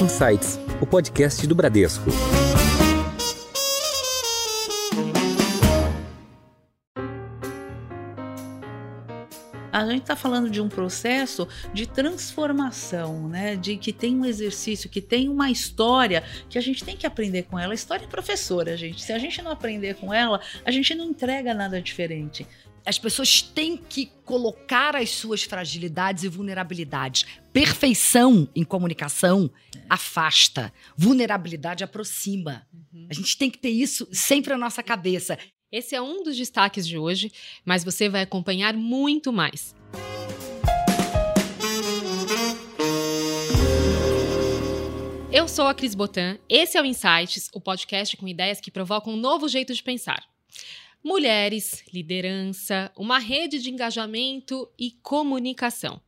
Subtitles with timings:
[0.00, 2.08] Insights, o podcast do Bradesco.
[9.72, 13.54] A gente está falando de um processo de transformação, né?
[13.54, 17.44] De que tem um exercício, que tem uma história que a gente tem que aprender
[17.44, 17.72] com ela.
[17.72, 19.02] A história é professora, gente.
[19.02, 22.46] Se a gente não aprender com ela, a gente não entrega nada diferente.
[22.88, 27.26] As pessoas têm que colocar as suas fragilidades e vulnerabilidades.
[27.52, 29.50] Perfeição em comunicação
[29.90, 32.66] afasta, vulnerabilidade aproxima.
[32.72, 33.06] Uhum.
[33.10, 35.38] A gente tem que ter isso sempre na nossa cabeça.
[35.70, 37.30] Esse é um dos destaques de hoje,
[37.62, 39.74] mas você vai acompanhar muito mais.
[45.30, 49.12] Eu sou a Cris Botan, esse é o Insights, o podcast com ideias que provocam
[49.12, 50.26] um novo jeito de pensar.
[51.02, 56.00] Mulheres, liderança, uma rede de engajamento e comunicação.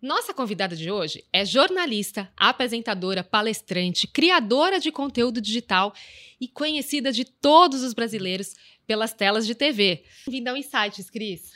[0.00, 5.94] Nossa convidada de hoje é jornalista, apresentadora, palestrante, criadora de conteúdo digital
[6.40, 10.02] e conhecida de todos os brasileiros pelas telas de TV.
[10.26, 11.52] Bem-vinda ao Insights, Cris.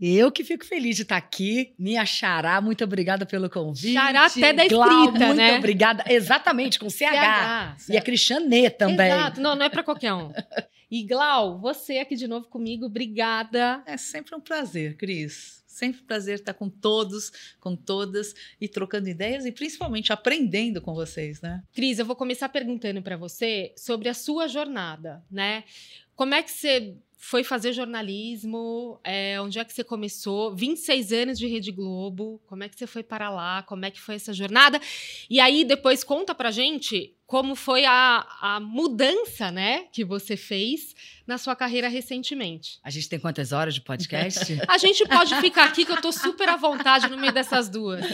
[0.00, 1.72] Eu que fico feliz de estar aqui.
[1.78, 3.94] Minha xará, muito obrigada pelo convite.
[3.94, 5.56] Xará até da Glau, escrita, muito né?
[5.56, 6.04] obrigada.
[6.08, 7.76] Exatamente, com CH.
[7.78, 9.06] CH e a Cristiane também.
[9.06, 10.32] Exato, não, não é para qualquer um.
[10.94, 13.82] E Glau, você aqui de novo comigo, obrigada.
[13.84, 15.64] É sempre um prazer, Cris.
[15.66, 20.94] Sempre um prazer estar com todos, com todas e trocando ideias e principalmente aprendendo com
[20.94, 21.64] vocês, né?
[21.72, 25.64] Cris, eu vou começar perguntando para você sobre a sua jornada, né?
[26.14, 29.00] Como é que você foi fazer jornalismo?
[29.02, 30.54] É, onde é que você começou?
[30.54, 32.40] 26 anos de Rede Globo.
[32.46, 33.62] Como é que você foi para lá?
[33.62, 34.80] Como é que foi essa jornada?
[35.28, 40.94] E aí, depois, conta pra gente como foi a, a mudança, né, que você fez
[41.26, 42.78] na sua carreira recentemente.
[42.82, 44.58] A gente tem quantas horas de podcast?
[44.68, 48.04] a gente pode ficar aqui que eu tô super à vontade no meio dessas duas.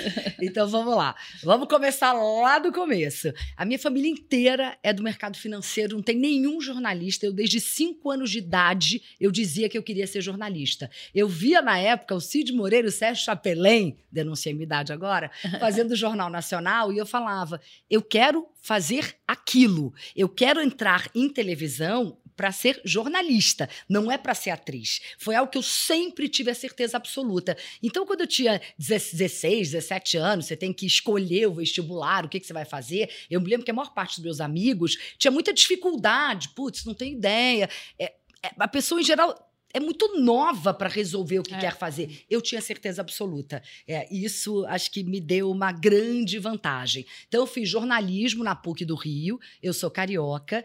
[0.41, 1.17] Então vamos lá.
[1.43, 3.33] Vamos começar lá do começo.
[3.57, 7.27] A minha família inteira é do mercado financeiro, não tem nenhum jornalista.
[7.27, 10.89] Eu, desde cinco anos de idade, eu dizia que eu queria ser jornalista.
[11.13, 15.31] Eu via na época o Cid Moreira e o Sérgio Chapelin, denunciei minha idade agora,
[15.59, 17.61] fazendo o Jornal Nacional, e eu falava:
[17.91, 19.93] eu quero fazer aquilo.
[20.15, 25.03] Eu quero entrar em televisão para ser jornalista, não é para ser atriz.
[25.19, 27.55] Foi algo que eu sempre tive a certeza absoluta.
[27.83, 32.41] Então, quando eu tinha 16, 17 anos, você tem que escolher o vestibular, o que,
[32.41, 33.11] que você vai fazer.
[33.31, 36.49] Eu me lembro que a maior parte dos meus amigos tinha muita dificuldade.
[36.51, 37.69] Putz, não tem ideia.
[37.99, 41.59] É, é, a pessoa, em geral, é muito nova para resolver o que é.
[41.59, 42.25] quer fazer.
[42.29, 43.63] Eu tinha certeza absoluta.
[43.87, 47.07] É, isso acho que me deu uma grande vantagem.
[47.29, 50.65] Então, eu fiz jornalismo na PUC do Rio, eu sou carioca.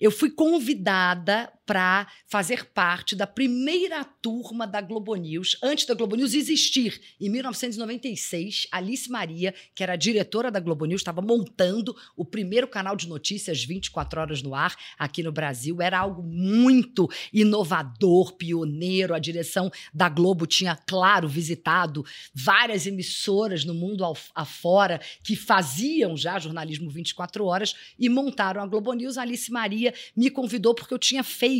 [0.00, 6.14] Eu fui convidada para fazer parte da primeira turma da Globo News, antes da Globo
[6.14, 7.00] News existir.
[7.20, 12.68] Em 1996, Alice Maria, que era a diretora da Globo News, estava montando o primeiro
[12.68, 15.82] canal de notícias 24 horas no ar aqui no Brasil.
[15.82, 19.12] Era algo muito inovador, pioneiro.
[19.12, 26.38] A direção da Globo tinha, claro, visitado várias emissoras no mundo afora que faziam já
[26.38, 29.18] jornalismo 24 horas e montaram a Globo News.
[29.18, 31.55] Alice Maria me convidou porque eu tinha feito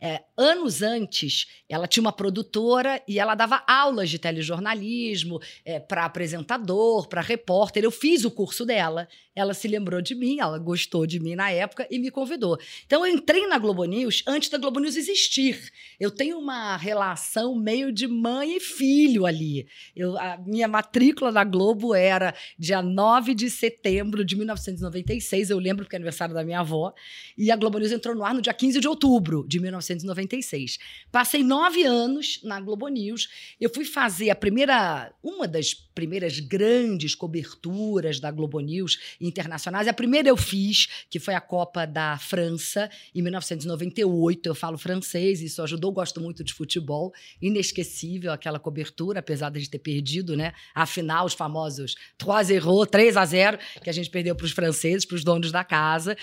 [0.00, 1.46] é, anos antes.
[1.68, 7.82] Ela tinha uma produtora e ela dava aulas de telejornalismo é, para apresentador, para repórter.
[7.82, 9.08] Eu fiz o curso dela.
[9.34, 12.58] Ela se lembrou de mim, ela gostou de mim na época e me convidou.
[12.86, 15.70] Então eu entrei na Globo News antes da Globo News existir.
[16.00, 19.66] Eu tenho uma relação meio de mãe e filho ali.
[19.94, 25.50] Eu, a minha matrícula na Globo era dia 9 de setembro de 1996.
[25.50, 26.94] Eu lembro porque é aniversário da minha avó.
[27.36, 30.78] E a Globo News entrou no ar no dia 15 de outubro de 1996.
[31.10, 33.28] Passei nove anos na Globo News.
[33.60, 39.88] Eu fui fazer a primeira, uma das primeiras grandes coberturas da Globo News internacionais.
[39.88, 44.46] A primeira eu fiz, que foi a Copa da França, em 1998.
[44.46, 45.92] Eu falo francês, isso ajudou.
[45.92, 47.12] Gosto muito de futebol.
[47.40, 50.52] Inesquecível aquela cobertura, apesar de ter perdido, né?
[50.74, 55.16] Afinal, os famosos 3-0, 3 a 0 que a gente perdeu para os franceses, para
[55.16, 56.16] os donos da casa.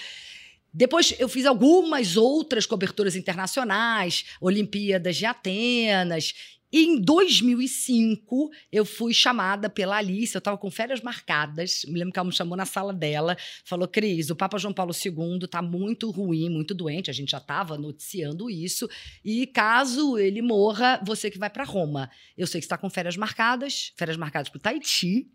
[0.74, 6.34] Depois eu fiz algumas outras coberturas internacionais, Olimpíadas de Atenas,
[6.74, 12.12] e em 2005, eu fui chamada pela Alice, eu estava com férias marcadas, me lembro
[12.12, 15.62] que ela me chamou na sala dela, falou, Cris, o Papa João Paulo II está
[15.62, 18.90] muito ruim, muito doente, a gente já estava noticiando isso,
[19.24, 22.10] e caso ele morra, você que vai para Roma.
[22.36, 25.28] Eu sei que está com férias marcadas, férias marcadas para o Tahiti,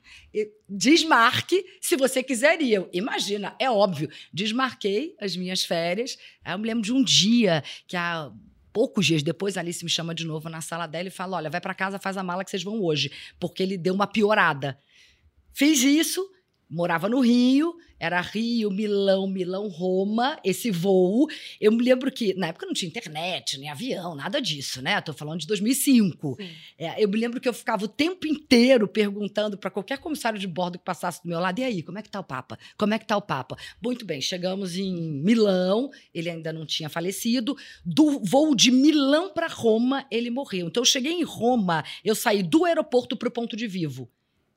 [0.69, 2.73] desmarque se você quiser ir.
[2.73, 7.62] Eu, imagina, é óbvio, desmarquei as minhas férias, aí eu me lembro de um dia
[7.87, 8.32] que a
[8.72, 11.60] poucos dias depois, Alice me chama de novo na sala dela e fala: Olha, vai
[11.60, 14.78] para casa, faz a mala que vocês vão hoje, porque ele deu uma piorada.
[15.52, 16.28] Fiz isso
[16.68, 21.28] morava no Rio, era Rio, Milão, Milão, Roma, esse voo.
[21.60, 25.00] Eu me lembro que na época não tinha internet, nem avião, nada disso, né?
[25.00, 26.36] Tô falando de 2005.
[26.78, 30.46] É, eu me lembro que eu ficava o tempo inteiro perguntando para qualquer comissário de
[30.46, 32.58] bordo que passasse do meu lado: e aí, como é que tá o Papa?
[32.76, 33.56] Como é que tá o Papa?
[33.82, 37.56] Muito bem, chegamos em Milão, ele ainda não tinha falecido.
[37.84, 40.68] Do voo de Milão para Roma, ele morreu.
[40.68, 44.08] Então eu cheguei em Roma, eu saí do aeroporto para o ponto de vivo.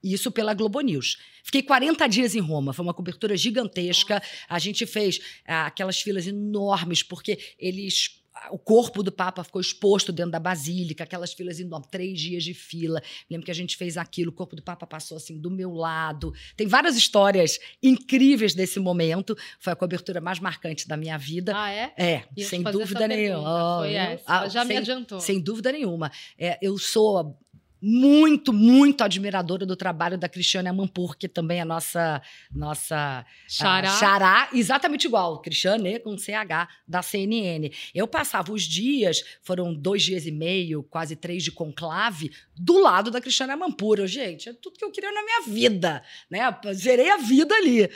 [0.04, 1.18] Isso pela Globo News.
[1.44, 4.22] Fiquei 40 dias em Roma, foi uma cobertura gigantesca.
[4.50, 8.20] A gente fez ah, aquelas filas enormes, porque eles.
[8.50, 12.54] O corpo do Papa ficou exposto dentro da Basílica, aquelas filas enormes, três dias de
[12.54, 13.02] fila.
[13.30, 16.34] Lembro que a gente fez aquilo, o corpo do Papa passou assim do meu lado.
[16.56, 19.38] Tem várias histórias incríveis desse momento.
[19.60, 21.54] Foi a cobertura mais marcante da minha vida.
[21.56, 21.94] Ah, é?
[21.98, 23.80] É, Ia sem dúvida nenhuma.
[23.80, 24.24] Foi essa.
[24.26, 25.20] ah, Já me sem- adiantou.
[25.20, 26.10] sem dúvida nenhuma.
[26.38, 27.38] É, eu sou
[27.82, 32.22] muito, muito admiradora do trabalho da Cristiane Amanpour, que também é nossa
[32.54, 33.90] nossa Xará.
[33.90, 37.72] ah, xará, exatamente igual, Cristiane com CH da CNN.
[37.94, 43.10] Eu passava os dias, foram dois dias e meio, quase três de conclave, do lado
[43.10, 44.00] da Cristiane Amanpour.
[44.00, 46.42] Eu, gente, é tudo que eu queria na minha vida, né?
[46.74, 47.90] Zerei a vida ali.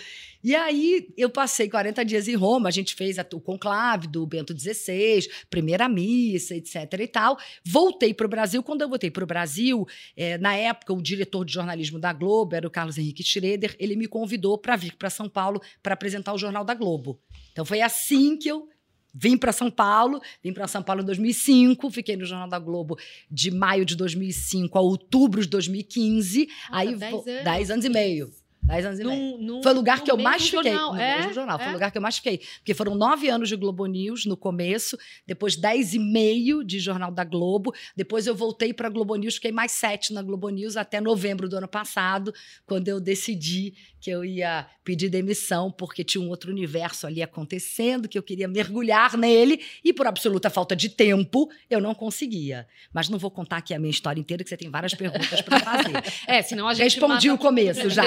[0.47, 4.23] E aí eu passei 40 dias em Roma, a gente fez a- o conclave do
[4.27, 7.35] Bento XVI, primeira missa, etc e tal.
[7.65, 8.61] Voltei para o Brasil.
[8.61, 12.53] Quando eu voltei para o Brasil, eh, na época, o diretor de jornalismo da Globo
[12.55, 13.75] era o Carlos Henrique Schroeder.
[13.79, 17.19] Ele me convidou para vir para São Paulo para apresentar o Jornal da Globo.
[17.51, 18.69] Então foi assim que eu
[19.15, 20.21] vim para São Paulo.
[20.43, 22.99] Vim para São Paulo em 2005, fiquei no Jornal da Globo
[23.31, 26.45] de maio de 2005 a outubro de 2015.
[26.69, 27.43] Nossa, aí 10 vo- anos.
[27.43, 28.31] 10 anos e meio.
[28.65, 29.19] 10 anos e meio.
[29.19, 30.71] Num- num- Foi o lugar que eu mais fiquei.
[30.71, 30.93] jornal.
[30.93, 31.17] No é?
[31.17, 31.57] mesmo jornal.
[31.57, 31.69] Foi É?
[31.69, 32.41] o lugar que eu mais fiquei.
[32.57, 37.11] Porque foram nove anos de Globo News no começo, depois dez e meio de Jornal
[37.11, 37.73] da Globo.
[37.95, 41.57] Depois eu voltei para Globo News, fiquei mais sete na Globo News até novembro do
[41.57, 42.33] ano passado,
[42.65, 48.07] quando eu decidi que eu ia pedir demissão, porque tinha um outro universo ali acontecendo,
[48.07, 52.67] que eu queria mergulhar nele, e por absoluta falta de tempo, eu não conseguia.
[52.93, 55.59] Mas não vou contar aqui a minha história inteira, que você tem várias perguntas para
[55.59, 55.95] fazer.
[56.27, 56.83] É, senão a gente.
[56.85, 58.03] Respondi o começo já.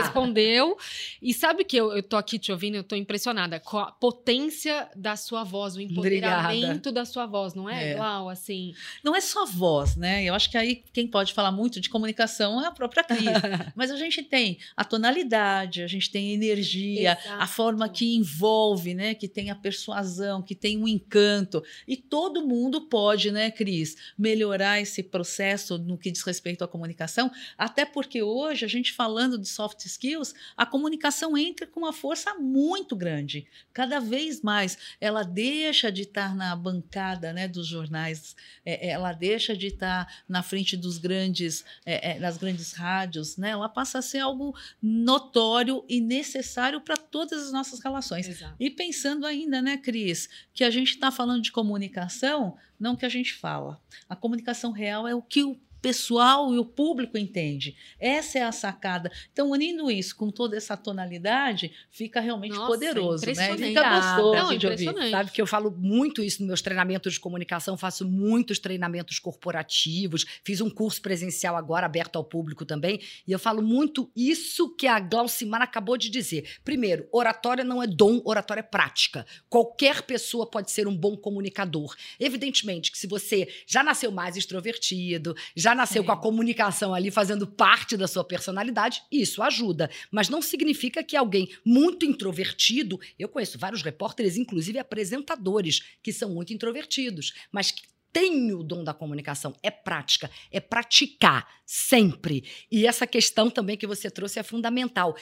[1.20, 4.88] E sabe que eu, eu tô aqui te ouvindo, eu tô impressionada com a potência
[4.94, 7.94] da sua voz, o empoderamento da sua voz, não é, É.
[7.94, 8.28] Glau?
[8.28, 8.74] Assim.
[9.02, 10.24] Não é só voz, né?
[10.24, 13.22] Eu acho que aí quem pode falar muito de comunicação é a própria Cris.
[13.74, 17.52] Mas a gente tem a tonalidade, a gente tem a energia, a Exato.
[17.52, 19.14] forma que envolve, né?
[19.14, 21.62] Que tem a persuasão, que tem um encanto.
[21.86, 27.30] E todo mundo pode, né, Cris, melhorar esse processo no que diz respeito à comunicação,
[27.56, 32.34] até porque hoje, a gente falando de soft skills, a comunicação entra com uma força
[32.34, 33.46] muito grande.
[33.72, 39.56] Cada vez mais ela deixa de estar na bancada né, dos jornais, é, ela deixa
[39.56, 43.50] de estar na frente dos grandes, é, é, das grandes rádios, né?
[43.50, 48.28] ela passa a ser algo notório e necessário para todas as nossas relações.
[48.28, 48.54] Exato.
[48.58, 53.08] E pensando ainda, né, Cris, que a gente está falando de comunicação, não que a
[53.08, 53.80] gente fala.
[54.08, 57.76] A comunicação real é o que o pessoal e o público entende.
[57.98, 59.10] Essa é a sacada.
[59.32, 63.54] Então, unindo isso com toda essa tonalidade, fica realmente Nossa, poderoso, né?
[63.54, 63.58] E.
[63.58, 65.10] Fica gostoso Não, de ouvir.
[65.10, 70.24] Sabe que eu falo muito isso nos meus treinamentos de comunicação, faço muitos treinamentos corporativos,
[70.44, 74.86] fiz um curso presencial agora aberto ao público também, e eu falo muito isso que
[74.86, 76.58] a Glaucimar acabou de dizer.
[76.64, 79.26] Primeiro, oratória não é dom, oratória é prática.
[79.48, 81.94] Qualquer pessoa pode ser um bom comunicador.
[82.18, 86.06] Evidentemente que se você já nasceu mais extrovertido, já nasceu Sim.
[86.06, 89.90] com a comunicação ali fazendo parte da sua personalidade, isso ajuda.
[90.10, 96.30] Mas não significa que alguém muito introvertido, eu conheço vários repórteres, inclusive apresentadores, que são
[96.30, 97.82] muito introvertidos, mas que
[98.12, 99.54] têm o dom da comunicação.
[99.62, 102.44] É prática, é praticar sempre.
[102.70, 105.16] E essa questão também que você trouxe é fundamental.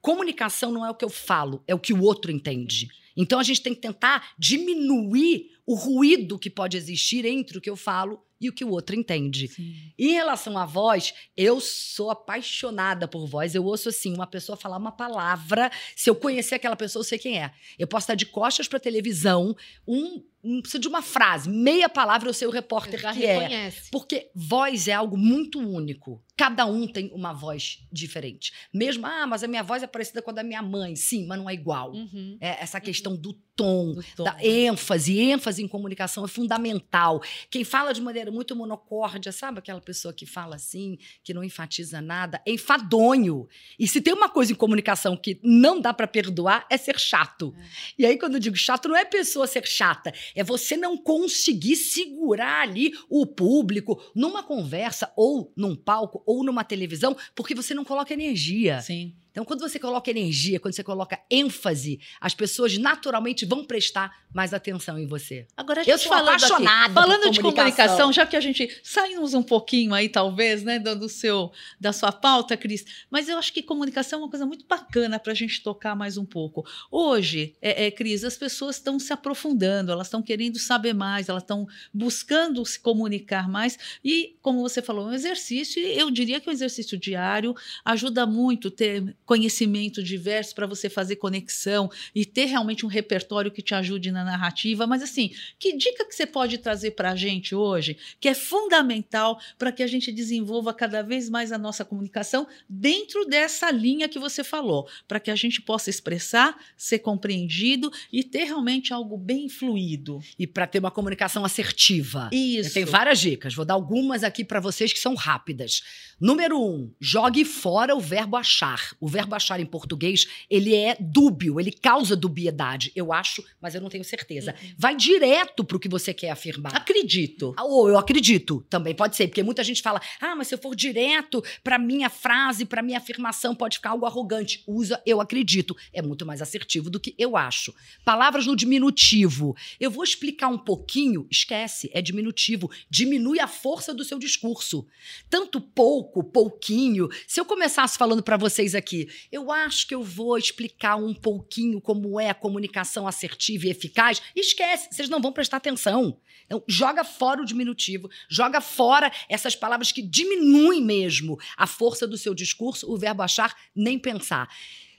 [0.00, 2.88] Comunicação não é o que eu falo, é o que o outro entende.
[3.16, 7.68] Então a gente tem que tentar diminuir o ruído que pode existir entre o que
[7.70, 9.48] eu falo e o que o outro entende.
[9.48, 9.74] Sim.
[9.98, 13.54] Em relação à voz, eu sou apaixonada por voz.
[13.54, 17.18] Eu ouço assim, uma pessoa falar uma palavra, se eu conhecer aquela pessoa, eu sei
[17.18, 17.52] quem é.
[17.78, 19.54] Eu posso estar de costas para televisão,
[19.86, 23.38] um, um de uma frase, meia palavra eu sei o repórter Já que é.
[23.38, 23.90] reconhece.
[23.90, 26.22] Porque voz é algo muito único.
[26.36, 28.52] Cada um tem uma voz diferente.
[28.72, 30.96] Mesmo, ah, mas a minha voz é parecida com a da minha mãe.
[30.96, 31.92] Sim, mas não é igual.
[31.92, 32.38] Uhum.
[32.40, 34.24] É essa questão do tom, Do tom.
[34.24, 35.18] da ênfase.
[35.20, 37.20] ênfase em comunicação é fundamental.
[37.50, 42.00] Quem fala de maneira muito monocórdia, sabe aquela pessoa que fala assim, que não enfatiza
[42.00, 43.48] nada, é enfadonho.
[43.78, 47.54] E se tem uma coisa em comunicação que não dá para perdoar, é ser chato.
[47.98, 51.76] E aí, quando eu digo chato, não é pessoa ser chata, é você não conseguir
[51.76, 57.84] segurar ali o público numa conversa, ou num palco, ou numa televisão, porque você não
[57.84, 58.80] coloca energia.
[58.80, 59.14] Sim.
[59.40, 64.52] Então quando você coloca energia, quando você coloca ênfase, as pessoas naturalmente vão prestar mais
[64.52, 65.46] atenção em você.
[65.56, 67.86] Agora, a Eu gente sou falando apaixonada aqui, falando de comunicação.
[67.86, 71.90] comunicação, já que a gente saímos um pouquinho aí, talvez, né, do, do seu, da
[71.90, 75.34] sua pauta, Cris, mas eu acho que comunicação é uma coisa muito bacana para a
[75.34, 76.64] gente tocar mais um pouco.
[76.90, 81.42] Hoje, é, é, Cris, as pessoas estão se aprofundando, elas estão querendo saber mais, elas
[81.42, 86.38] estão buscando se comunicar mais e, como você falou, é um exercício, e eu diria
[86.40, 87.54] que é um exercício diário,
[87.86, 93.62] ajuda muito ter conhecimento diverso para você fazer conexão e ter realmente um repertório que
[93.62, 94.88] te ajude na narrativa.
[94.88, 99.40] Mas assim, que dica que você pode trazer para a gente hoje, que é fundamental
[99.56, 104.18] para que a gente desenvolva cada vez mais a nossa comunicação dentro dessa linha que
[104.18, 109.48] você falou, para que a gente possa expressar, ser compreendido e ter realmente algo bem
[109.48, 110.18] fluido.
[110.36, 112.30] E para ter uma comunicação assertiva.
[112.32, 112.70] Isso.
[112.70, 115.82] Eu tenho várias dicas, vou dar algumas aqui para vocês que são rápidas.
[116.20, 118.90] Número um, jogue fora o verbo achar.
[119.00, 122.92] O verbo achar em português, ele é dúbio, ele causa dubiedade.
[122.94, 124.54] Eu acho, mas eu não tenho certeza.
[124.76, 126.74] Vai direto pro que você quer afirmar.
[126.74, 127.54] Acredito.
[127.58, 130.74] Ou eu acredito, também pode ser, porque muita gente fala: "Ah, mas se eu for
[130.74, 134.62] direto para minha frase, para minha afirmação, pode ficar algo arrogante".
[134.66, 137.74] Usa eu acredito, é muito mais assertivo do que eu acho.
[138.04, 139.56] Palavras no diminutivo.
[139.78, 144.86] Eu vou explicar um pouquinho, esquece, é diminutivo, diminui a força do seu discurso.
[145.28, 147.08] Tanto pouco, pouquinho.
[147.26, 151.80] Se eu começasse falando para vocês aqui, eu acho que eu vou explicar um pouquinho
[151.80, 156.18] como é a comunicação assertiva e eficaz, esquece, vocês não vão prestar atenção.
[156.46, 162.18] Então, joga fora o diminutivo, joga fora essas palavras que diminuem mesmo a força do
[162.18, 164.48] seu discurso, o verbo achar, nem pensar.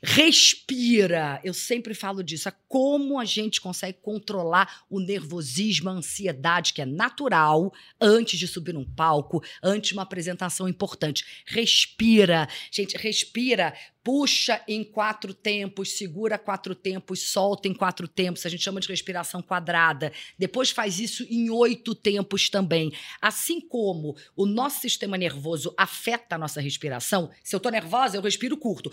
[0.03, 1.39] Respira.
[1.43, 2.49] Eu sempre falo disso.
[2.49, 8.47] É como a gente consegue controlar o nervosismo, a ansiedade, que é natural, antes de
[8.47, 11.43] subir num palco, antes de uma apresentação importante.
[11.45, 12.49] Respira.
[12.71, 13.75] Gente, respira.
[14.03, 18.45] Puxa em quatro tempos, segura quatro tempos, solta em quatro tempos.
[18.45, 20.11] A gente chama de respiração quadrada.
[20.39, 22.91] Depois faz isso em oito tempos também.
[23.21, 28.21] Assim como o nosso sistema nervoso afeta a nossa respiração, se eu tô nervosa, eu
[28.21, 28.91] respiro curto,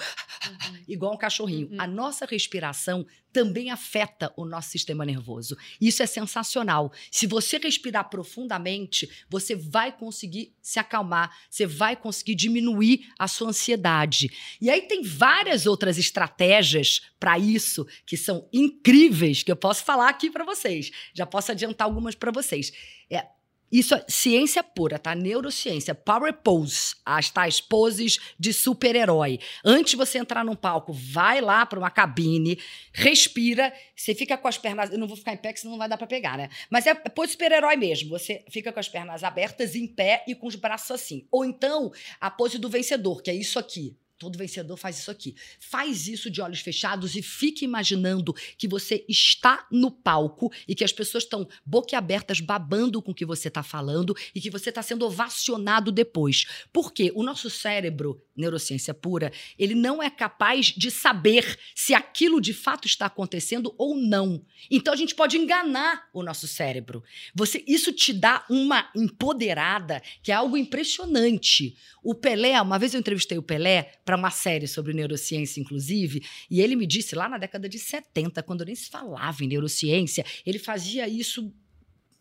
[0.87, 1.69] igual um cachorrinho.
[1.71, 1.81] Uhum.
[1.81, 5.57] A nossa respiração também afeta o nosso sistema nervoso.
[5.81, 6.93] Isso é sensacional.
[7.11, 13.49] Se você respirar profundamente, você vai conseguir se acalmar, você vai conseguir diminuir a sua
[13.49, 14.31] ansiedade.
[14.61, 20.09] E aí tem várias outras estratégias para isso que são incríveis que eu posso falar
[20.09, 20.91] aqui para vocês.
[21.15, 22.73] Já posso adiantar algumas para vocês.
[23.11, 23.27] É,
[23.71, 25.15] isso é ciência pura, tá?
[25.15, 25.95] Neurociência.
[25.95, 29.39] Power pose, as tais poses de super-herói.
[29.63, 32.59] Antes de você entrar num palco, vai lá para uma cabine,
[32.93, 34.91] respira, você fica com as pernas.
[34.91, 36.49] Eu não vou ficar em pé, que senão não vai dar para pegar, né?
[36.71, 38.09] Mas é pose super-herói mesmo.
[38.11, 41.27] Você fica com as pernas abertas, em pé e com os braços assim.
[41.31, 43.95] Ou então, a pose do vencedor, que é isso aqui.
[44.19, 45.37] Todo vencedor faz isso aqui.
[45.61, 50.83] Faz isso de olhos fechados e fique imaginando que você está no palco e que
[50.83, 54.83] as pessoas estão boquiabertas babando com o que você está falando e que você está
[54.83, 56.47] sendo ovacionado depois.
[56.73, 62.53] Porque o nosso cérebro, neurociência pura, ele não é capaz de saber se aquilo de
[62.53, 64.45] fato está acontecendo ou não.
[64.71, 67.03] Então a gente pode enganar o nosso cérebro.
[67.35, 71.77] Você, isso te dá uma empoderada que é algo impressionante.
[72.03, 76.61] O Pelé, uma vez eu entrevistei o Pelé para uma série sobre neurociência, inclusive, e
[76.61, 80.59] ele me disse lá na década de 70, quando nem se falava em neurociência, ele
[80.59, 81.53] fazia isso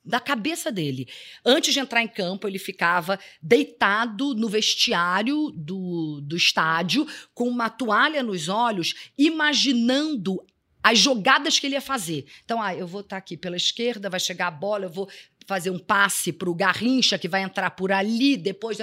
[0.08, 1.08] da cabeça dele.
[1.46, 7.70] Antes de entrar em campo, ele ficava deitado no vestiário do, do estádio, com uma
[7.70, 10.42] toalha nos olhos, imaginando
[10.82, 12.26] as jogadas que ele ia fazer.
[12.46, 15.10] Então, ah, eu vou estar aqui pela esquerda, vai chegar a bola, eu vou
[15.46, 18.78] fazer um passe para o Garrincha, que vai entrar por ali, depois.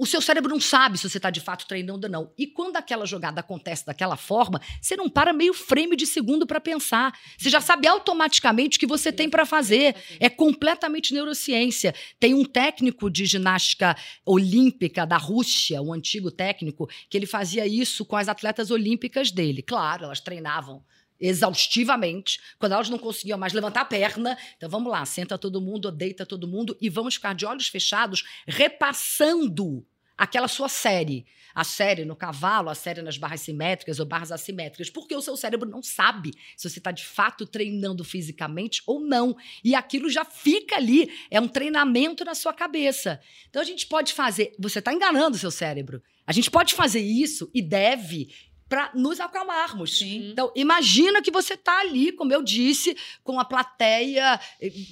[0.00, 2.32] O seu cérebro não sabe se você está de fato treinando ou não.
[2.38, 6.58] E quando aquela jogada acontece daquela forma, você não para meio frame de segundo para
[6.58, 7.12] pensar.
[7.36, 9.94] Você já sabe automaticamente o que você tem para fazer.
[10.18, 11.94] É completamente neurociência.
[12.18, 18.02] Tem um técnico de ginástica olímpica da Rússia, um antigo técnico, que ele fazia isso
[18.02, 19.60] com as atletas olímpicas dele.
[19.60, 20.82] Claro, elas treinavam
[21.20, 24.38] exaustivamente, quando elas não conseguiam mais levantar a perna.
[24.56, 28.24] Então vamos lá, senta todo mundo, deita todo mundo e vamos ficar de olhos fechados
[28.46, 29.84] repassando
[30.20, 31.24] aquela sua série.
[31.52, 35.36] A série no cavalo, a série nas barras simétricas ou barras assimétricas, porque o seu
[35.36, 39.36] cérebro não sabe se você está de fato treinando fisicamente ou não.
[39.64, 43.20] E aquilo já fica ali, é um treinamento na sua cabeça.
[43.48, 46.00] Então a gente pode fazer, você está enganando o seu cérebro.
[46.24, 48.32] A gente pode fazer isso e deve
[48.70, 49.98] para nos acalmarmos.
[49.98, 50.30] Sim.
[50.30, 54.38] Então, imagina que você está ali, como eu disse, com a plateia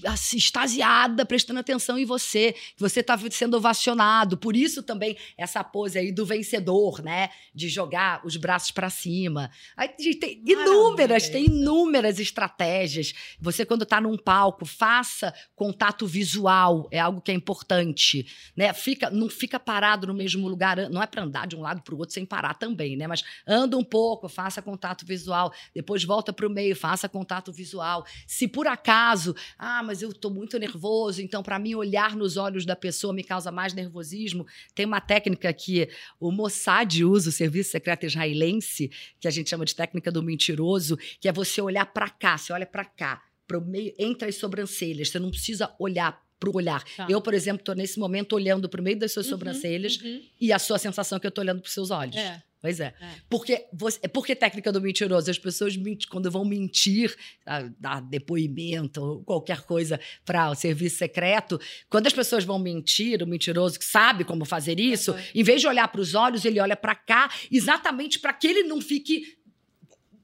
[0.05, 4.37] assim, extasiada, prestando atenção em você, que você está sendo ovacionado.
[4.37, 7.31] Por isso também essa pose aí do vencedor, né?
[7.55, 9.49] De jogar os braços para cima.
[9.77, 13.15] Aí gente, tem inúmeras, tem inúmeras estratégias.
[13.41, 18.27] Você, quando está num palco, faça contato visual, é algo que é importante.
[18.57, 18.73] Né?
[18.73, 21.95] Fica, não fica parado no mesmo lugar, não é para andar de um lado para
[21.95, 23.07] o outro sem parar também, né?
[23.07, 28.05] Mas anda um pouco, faça contato visual, depois volta para o meio, faça contato visual.
[28.27, 32.65] Se por acaso, ah, mas eu estou muito nervoso, então para mim olhar nos olhos
[32.65, 35.89] da pessoa me causa mais nervosismo, tem uma técnica que
[36.21, 40.97] o Mossad usa, o Serviço Secreto Israelense, que a gente chama de técnica do mentiroso,
[41.21, 44.37] que é você olhar para cá, você olha para cá, para o meio, entre as
[44.37, 46.85] sobrancelhas, você não precisa olhar para o olhar.
[46.97, 47.07] Tá.
[47.09, 50.23] Eu, por exemplo, estou nesse momento olhando para o meio das suas Uhum, sobrancelhas uhum.
[50.41, 52.17] e a sua sensação é que eu estou olhando para os seus olhos.
[52.17, 52.43] É.
[52.61, 52.93] Pois é.
[53.01, 53.15] É.
[53.31, 55.31] Porque, você, é porque técnica do mentiroso.
[55.31, 55.75] As pessoas,
[56.11, 57.15] quando vão mentir,
[57.47, 63.23] ah, dar depoimento ou qualquer coisa para o serviço secreto, quando as pessoas vão mentir,
[63.23, 65.19] o mentiroso que sabe como fazer isso, Uhum.
[65.37, 68.65] em vez de olhar para os olhos, ele olha para cá, exatamente para que ele
[68.65, 69.39] não fique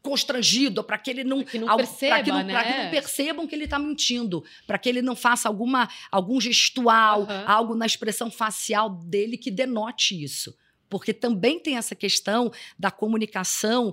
[0.03, 2.63] constrangido, para que ele não, Que não perceba, que não, né?
[2.65, 7.23] que não percebam que ele está mentindo, para que ele não faça alguma algum gestual,
[7.23, 7.45] Aham.
[7.47, 10.55] algo na expressão facial dele que denote isso.
[10.95, 13.93] Porque também tem essa questão da comunicação.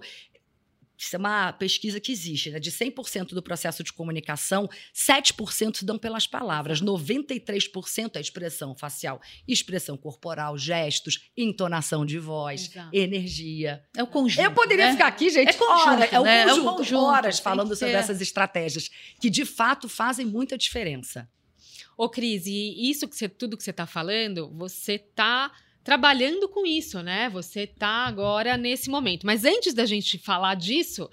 [0.95, 2.59] Isso é uma pesquisa que existe, né?
[2.59, 9.19] De 100% do processo de comunicação, 7% se dão pelas palavras, 93% é expressão facial,
[9.47, 12.95] expressão corporal, gestos, entonação de voz, Exato.
[12.95, 13.83] energia.
[13.97, 14.45] É o conjunto.
[14.45, 14.91] Eu poderia né?
[14.91, 16.41] ficar aqui, gente, É conjunto, horas, é o né?
[16.41, 21.27] É o conjunto, conjunto, horas falando sobre essas estratégias que de fato fazem muita diferença.
[21.97, 25.51] Ô, Cris, e isso que você, tudo que você está falando, você está
[25.83, 27.29] trabalhando com isso, né?
[27.29, 29.25] Você está agora nesse momento.
[29.25, 31.09] Mas antes da gente falar disso,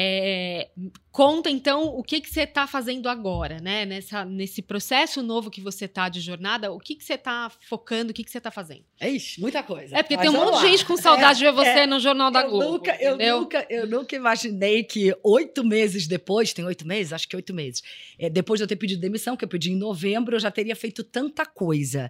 [0.00, 0.68] é,
[1.10, 3.84] conta então o que, que você está fazendo agora, né?
[3.84, 8.12] Nessa, nesse processo novo que você está de jornada, o que, que você está focando,
[8.12, 8.84] o que, que você está fazendo?
[9.00, 9.96] Ixi, muita coisa.
[9.96, 11.86] É porque Mas tem um monte de gente com saudade de ver você é.
[11.88, 12.70] no Jornal da eu Globo.
[12.70, 17.12] Nunca, eu, nunca, eu nunca imaginei que oito meses depois, tem oito meses?
[17.12, 17.82] Acho que oito meses.
[18.16, 20.76] é, depois de eu ter pedido demissão, que eu pedi em novembro, eu já teria
[20.76, 22.08] feito tanta coisa.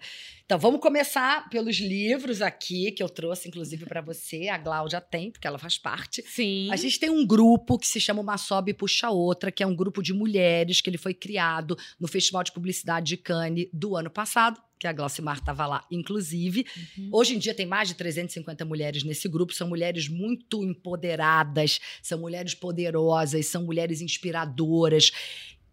[0.49, 4.49] Então, vamos começar pelos livros aqui, que eu trouxe, inclusive, para você.
[4.49, 6.23] A Gláudia tem, porque ela faz parte.
[6.23, 6.71] Sim.
[6.73, 9.67] A gente tem um grupo que se chama Uma Sobe e Puxa Outra, que é
[9.67, 13.97] um grupo de mulheres que ele foi criado no Festival de Publicidade de Cannes do
[13.97, 16.65] ano passado, que a Glaucimar estava lá, inclusive.
[16.97, 17.09] Uhum.
[17.13, 22.19] Hoje em dia tem mais de 350 mulheres nesse grupo, são mulheres muito empoderadas, são
[22.19, 25.11] mulheres poderosas, são mulheres inspiradoras.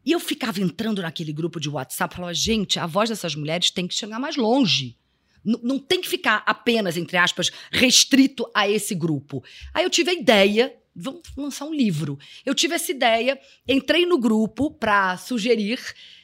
[0.05, 3.71] E eu ficava entrando naquele grupo de WhatsApp e falava, gente, a voz dessas mulheres
[3.71, 4.97] tem que chegar mais longe.
[5.43, 9.43] N- não tem que ficar apenas, entre aspas, restrito a esse grupo.
[9.73, 12.17] Aí eu tive a ideia, vamos lançar um livro.
[12.45, 15.79] Eu tive essa ideia, entrei no grupo para sugerir.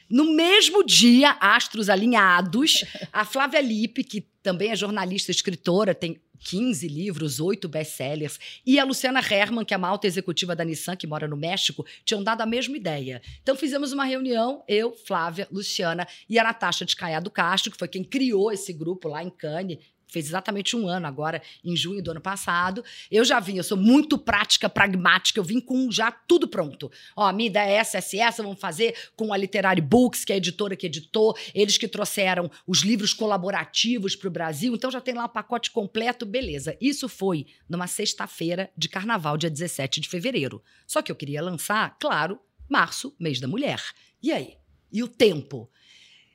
[0.08, 6.88] No mesmo dia, astros alinhados, a Flávia Lippe, que também é jornalista escritora, tem 15
[6.88, 11.06] livros, 8 best-sellers, e a Luciana Herman, que é uma alta executiva da Nissan, que
[11.06, 13.22] mora no México, tinham dado a mesma ideia.
[13.42, 17.88] Então fizemos uma reunião, eu, Flávia, Luciana e a Natasha de Caiado Castro, que foi
[17.88, 19.78] quem criou esse grupo lá em Cannes,
[20.12, 22.84] fez exatamente um ano agora, em junho do ano passado.
[23.10, 26.90] Eu já vim, eu sou muito prática, pragmática, eu vim com já tudo pronto.
[27.16, 30.32] Ó, a minha ideia é essa, essa essa, vamos fazer com a Literary Books, que
[30.32, 34.90] é a editora que editou, eles que trouxeram os livros colaborativos para o Brasil, então
[34.90, 36.76] já tem lá o pacote completo, beleza.
[36.80, 40.62] Isso foi numa sexta-feira de carnaval, dia 17 de fevereiro.
[40.86, 43.82] Só que eu queria lançar, claro, março, mês da mulher.
[44.22, 44.56] E aí?
[44.92, 45.70] E o tempo?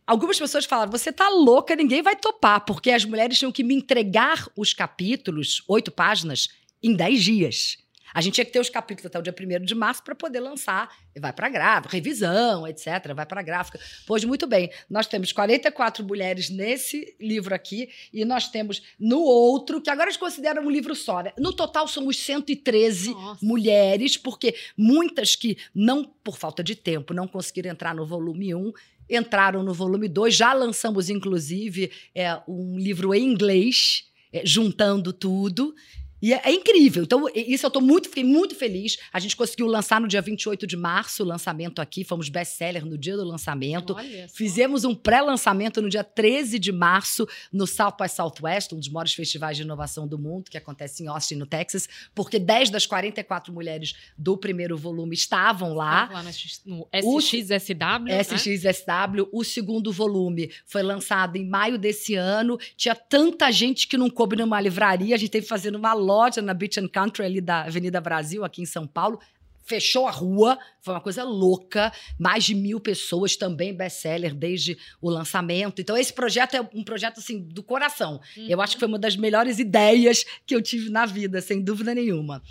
[0.07, 3.75] Algumas pessoas falaram: você tá louca, ninguém vai topar, porque as mulheres tinham que me
[3.75, 6.47] entregar os capítulos, oito páginas,
[6.81, 7.77] em dez dias.
[8.13, 10.39] A gente tinha que ter os capítulos até o dia 1 de março para poder
[10.39, 10.89] lançar.
[11.15, 13.13] E vai para gráfica, revisão, etc.
[13.13, 13.79] Vai para gráfica.
[14.05, 19.81] Pois muito bem, nós temos 44 mulheres nesse livro aqui e nós temos no outro,
[19.81, 21.21] que agora eles consideram um livro só.
[21.21, 21.33] Né?
[21.37, 23.45] No total somos 113 Nossa.
[23.45, 28.71] mulheres, porque muitas que não, por falta de tempo, não conseguiram entrar no volume 1,
[29.09, 30.35] entraram no volume 2.
[30.35, 35.73] Já lançamos, inclusive, é, um livro em inglês, é, juntando tudo.
[36.21, 37.03] E é, é incrível.
[37.03, 38.97] Então, isso eu tô muito, fiquei muito feliz.
[39.13, 42.03] A gente conseguiu lançar no dia 28 de março, o lançamento aqui.
[42.03, 43.93] Fomos best-seller no dia do lançamento.
[44.33, 49.13] Fizemos um pré-lançamento no dia 13 de março no South by Southwest, um dos maiores
[49.13, 53.53] festivais de inovação do mundo, que acontece em Austin, no Texas, porque 10 das 44
[53.53, 56.07] mulheres do primeiro volume estavam lá.
[56.07, 58.03] Tava lá no, no O- SXSW.
[58.05, 58.19] né?
[58.21, 62.57] SXSW, o segundo volume foi lançado em maio desse ano.
[62.75, 66.41] Tinha tanta gente que não coube numa livraria, a gente teve que fazer numa loja
[66.41, 69.19] na Beach and Country ali da Avenida Brasil, aqui em São Paulo.
[69.65, 71.91] Fechou a rua, foi uma coisa louca.
[72.17, 75.81] Mais de mil pessoas também best-seller desde o lançamento.
[75.81, 78.21] Então, esse projeto é um projeto assim do coração.
[78.37, 78.47] Uhum.
[78.47, 81.93] Eu acho que foi uma das melhores ideias que eu tive na vida, sem dúvida
[81.93, 82.41] nenhuma.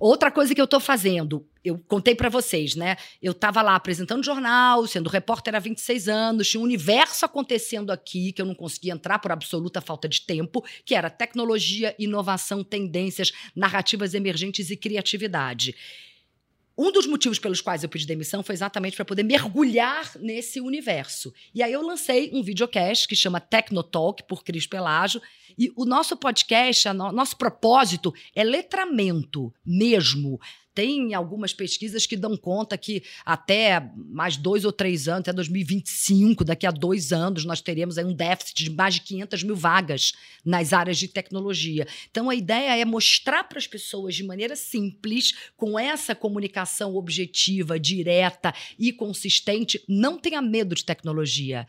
[0.00, 2.96] Outra coisa que eu estou fazendo, eu contei para vocês, né?
[3.20, 8.32] Eu estava lá apresentando jornal, sendo repórter há 26 anos, tinha um universo acontecendo aqui
[8.32, 13.30] que eu não conseguia entrar por absoluta falta de tempo, que era tecnologia, inovação, tendências,
[13.54, 15.76] narrativas emergentes e criatividade.
[16.82, 21.30] Um dos motivos pelos quais eu pedi demissão foi exatamente para poder mergulhar nesse universo.
[21.54, 25.20] E aí eu lancei um videocast que chama Tecnotalk, por Cris Pelágio.
[25.58, 30.40] E o nosso podcast, o nosso propósito é letramento mesmo.
[30.74, 36.44] Tem algumas pesquisas que dão conta que até mais dois ou três anos, até 2025,
[36.44, 40.12] daqui a dois anos, nós teremos aí um déficit de mais de 500 mil vagas
[40.44, 41.86] nas áreas de tecnologia.
[42.10, 47.78] Então, a ideia é mostrar para as pessoas de maneira simples, com essa comunicação objetiva,
[47.78, 51.66] direta e consistente, não tenha medo de tecnologia.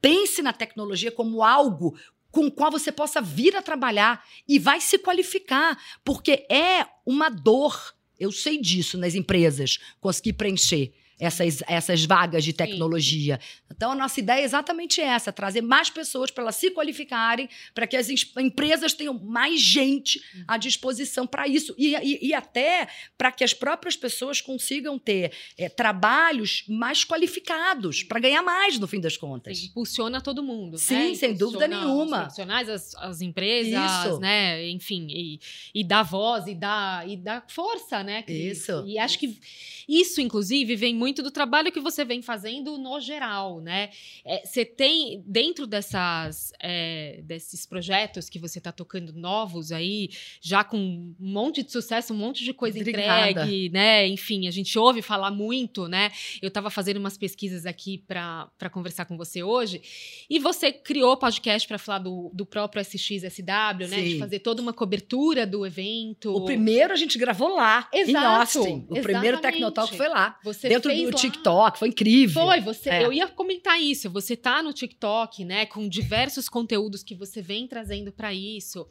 [0.00, 1.96] Pense na tecnologia como algo
[2.34, 7.28] com o qual você possa vir a trabalhar e vai se qualificar, porque é uma
[7.28, 13.38] dor eu sei disso nas empresas, consegui preencher essas, essas vagas de tecnologia.
[13.40, 13.64] Sim.
[13.70, 17.86] Então, a nossa ideia é exatamente essa: trazer mais pessoas para elas se qualificarem, para
[17.86, 20.44] que as empresas tenham mais gente uhum.
[20.48, 21.74] à disposição para isso.
[21.76, 28.02] E, e, e até para que as próprias pessoas consigam ter é, trabalhos mais qualificados,
[28.02, 29.58] para ganhar mais, no fim das contas.
[29.58, 30.78] Sim, impulsiona todo mundo.
[30.78, 31.14] Sim, né?
[31.14, 32.16] sem dúvida nenhuma.
[32.16, 34.20] Os profissionais, as, as empresas, isso.
[34.20, 34.68] né?
[34.68, 35.40] Enfim, e,
[35.74, 38.22] e dá voz e dá, e dá força, né?
[38.22, 38.58] Cris?
[38.58, 38.84] Isso.
[38.86, 39.38] E acho que
[39.88, 43.90] isso, inclusive, vem muito do trabalho que você vem fazendo no geral, né?
[44.24, 50.64] É, você tem, dentro dessas, é, desses projetos que você está tocando novos aí, já
[50.64, 53.30] com um monte de sucesso, um monte de coisa Obrigada.
[53.30, 54.06] entregue, né?
[54.06, 56.10] Enfim, a gente ouve falar muito, né?
[56.40, 59.80] Eu estava fazendo umas pesquisas aqui para conversar com você hoje,
[60.28, 64.02] e você criou podcast para falar do, do próprio SXSW, né?
[64.02, 66.34] De fazer toda uma cobertura do evento.
[66.34, 68.86] O primeiro a gente gravou lá, Exato, em Austin.
[68.88, 70.38] O primeiro Tecno Talk foi lá.
[70.44, 71.18] Você dentro do lá.
[71.18, 72.42] TikTok, foi incrível.
[72.42, 72.90] Foi, você.
[72.90, 73.04] É.
[73.04, 74.08] Eu ia comentar isso.
[74.10, 78.86] Você tá no TikTok, né, com diversos conteúdos que você vem trazendo para isso.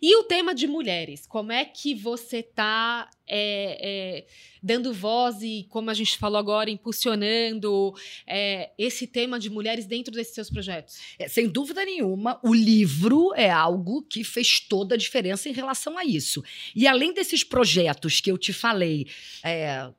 [0.00, 4.26] E o tema de mulheres, como é que você tá é, é,
[4.62, 7.94] dando voz e, como a gente falou agora, impulsionando
[8.26, 10.98] é, esse tema de mulheres dentro desses seus projetos?
[11.18, 15.96] É, sem dúvida nenhuma, o livro é algo que fez toda a diferença em relação
[15.96, 16.42] a isso.
[16.74, 19.06] E além desses projetos que eu te falei,
[19.42, 19.90] é,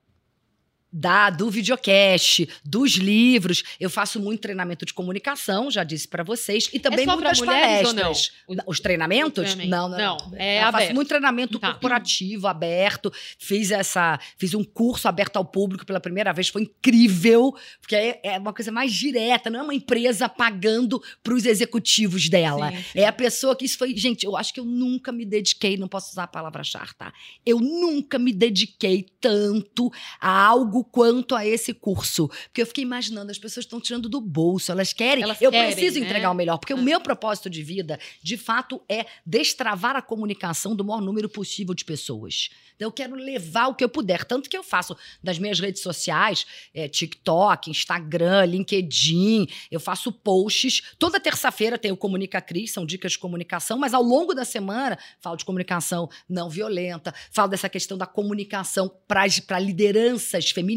[0.93, 3.63] da, do videocast, dos livros.
[3.79, 8.31] Eu faço muito treinamento de comunicação, já disse para vocês, e também é muitas palestras.
[8.67, 9.55] Os treinamentos?
[9.55, 9.69] treinamento.
[9.69, 10.17] Não, não.
[10.17, 10.83] não é eu aberto.
[10.83, 11.71] faço muito treinamento tá.
[11.71, 13.11] corporativo, aberto.
[13.39, 18.19] Fiz essa, fiz um curso aberto ao público pela primeira vez, foi incrível, porque é,
[18.23, 22.71] é uma coisa mais direta, não é uma empresa pagando para os executivos dela.
[22.71, 22.99] Sim, sim.
[22.99, 25.87] É a pessoa que isso foi, gente, eu acho que eu nunca me dediquei, não
[25.87, 27.11] posso usar a palavra char, tá?
[27.43, 32.27] Eu nunca me dediquei tanto a algo quanto a esse curso.
[32.27, 35.23] Porque eu fiquei imaginando, as pessoas estão tirando do bolso, elas querem.
[35.23, 36.05] Elas eu querem, preciso né?
[36.05, 36.75] entregar o melhor, porque ah.
[36.75, 41.73] o meu propósito de vida, de fato, é destravar a comunicação do maior número possível
[41.73, 42.49] de pessoas.
[42.75, 44.23] Então, eu quero levar o que eu puder.
[44.25, 50.81] Tanto que eu faço das minhas redes sociais, é, TikTok, Instagram, LinkedIn, eu faço posts.
[50.97, 54.97] Toda terça-feira tem o Comunica Cris, são dicas de comunicação, mas ao longo da semana
[55.21, 60.72] falo de comunicação não violenta, falo dessa questão da comunicação para lideranças femininas.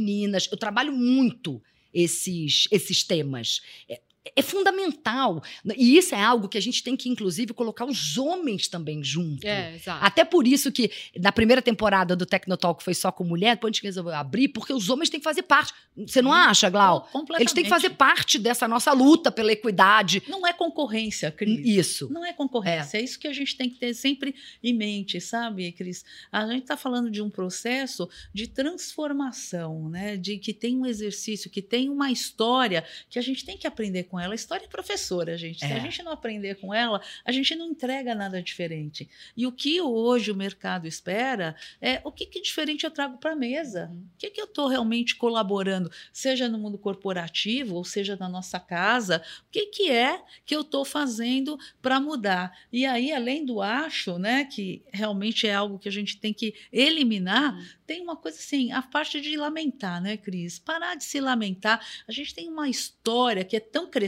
[0.50, 3.62] Eu trabalho muito esses, esses temas.
[3.88, 4.00] É,
[4.34, 5.42] é fundamental.
[5.76, 9.46] E isso é algo que a gente tem que, inclusive, colocar os homens também junto.
[9.46, 10.04] É, exato.
[10.04, 13.74] Até por isso que na primeira temporada do Tecnotalk foi só com mulher, depois a
[13.74, 15.72] gente resolveu abrir, porque os homens têm que fazer parte.
[15.96, 17.08] Você não acha, Glau?
[17.38, 20.22] Eles têm que fazer parte dessa nossa luta pela equidade.
[20.28, 21.60] Não é concorrência, Cris.
[21.64, 22.12] Isso.
[22.12, 22.98] Não é concorrência.
[22.98, 23.00] É.
[23.00, 26.04] é isso que a gente tem que ter sempre em mente, sabe, Cris?
[26.30, 30.16] A gente está falando de um processo de transformação, né?
[30.16, 34.04] De que tem um exercício, que tem uma história que a gente tem que aprender
[34.04, 34.32] com com ela.
[34.32, 35.58] A história é professora, gente.
[35.58, 35.80] Se a é.
[35.80, 39.08] gente não aprender com ela, a gente não entrega nada diferente.
[39.36, 43.32] E o que hoje o mercado espera é o que, que diferente eu trago para
[43.32, 43.90] a mesa.
[43.92, 44.06] Uhum.
[44.14, 48.58] O que, que eu estou realmente colaborando, seja no mundo corporativo, ou seja na nossa
[48.58, 49.22] casa.
[49.46, 52.56] O que, que é que eu estou fazendo para mudar?
[52.72, 56.54] E aí, além do acho, né, que realmente é algo que a gente tem que
[56.72, 57.66] eliminar, uhum.
[57.86, 60.58] tem uma coisa assim, a parte de lamentar, né, Cris?
[60.58, 61.84] Parar de se lamentar.
[62.08, 64.05] A gente tem uma história que é tão crescente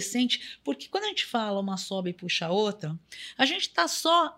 [0.65, 2.99] porque quando a gente fala uma sobe e puxa a outra,
[3.37, 4.38] a gente está só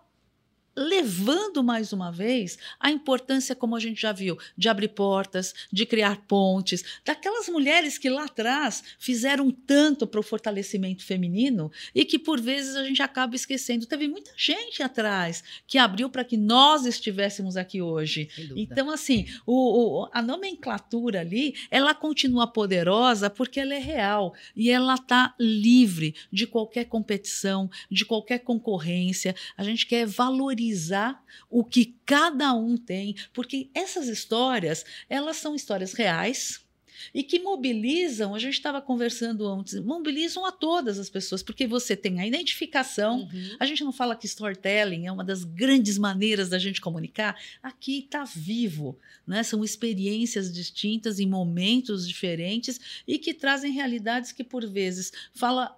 [0.75, 5.85] levando mais uma vez a importância, como a gente já viu, de abrir portas, de
[5.85, 12.17] criar pontes, daquelas mulheres que lá atrás fizeram tanto para o fortalecimento feminino e que
[12.17, 13.85] por vezes a gente acaba esquecendo.
[13.85, 18.29] Teve muita gente atrás que abriu para que nós estivéssemos aqui hoje.
[18.55, 24.69] Então, assim, o, o, a nomenclatura ali, ela continua poderosa porque ela é real e
[24.69, 29.35] ela está livre de qualquer competição, de qualquer concorrência.
[29.57, 35.55] A gente quer valorizar valorizar o que cada um tem, porque essas histórias, elas são
[35.55, 36.61] histórias reais,
[37.15, 41.95] e que mobilizam, a gente estava conversando antes, mobilizam a todas as pessoas, porque você
[41.95, 43.21] tem a identificação.
[43.21, 43.55] Uhum.
[43.59, 47.35] A gente não fala que storytelling é uma das grandes maneiras da gente comunicar.
[47.63, 49.41] Aqui está vivo, né?
[49.41, 55.75] São experiências distintas em momentos diferentes e que trazem realidades que por vezes fala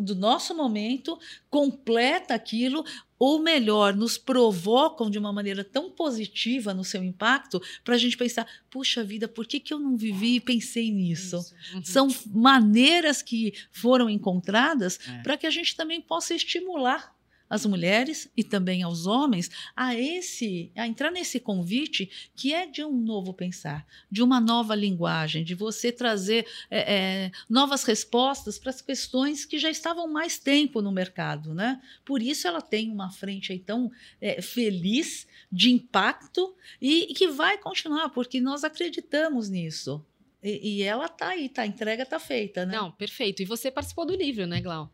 [0.00, 1.18] do nosso momento,
[1.50, 2.84] completa aquilo,
[3.24, 8.16] ou melhor, nos provocam de uma maneira tão positiva no seu impacto, para a gente
[8.16, 11.36] pensar: puxa vida, por que, que eu não vivi e pensei nisso?
[11.72, 11.84] Uhum.
[11.84, 15.22] São maneiras que foram encontradas é.
[15.22, 17.14] para que a gente também possa estimular
[17.52, 22.82] às mulheres e também aos homens a esse a entrar nesse convite que é de
[22.82, 28.70] um novo pensar, de uma nova linguagem, de você trazer é, é, novas respostas para
[28.70, 31.78] as questões que já estavam mais tempo no mercado, né?
[32.06, 37.28] Por isso ela tem uma frente aí tão é, feliz de impacto e, e que
[37.28, 40.02] vai continuar, porque nós acreditamos nisso.
[40.42, 42.78] E, e ela está aí, tá, a entrega está feita, né?
[42.78, 43.42] Não, perfeito.
[43.42, 44.90] E você participou do livro, né, Glau?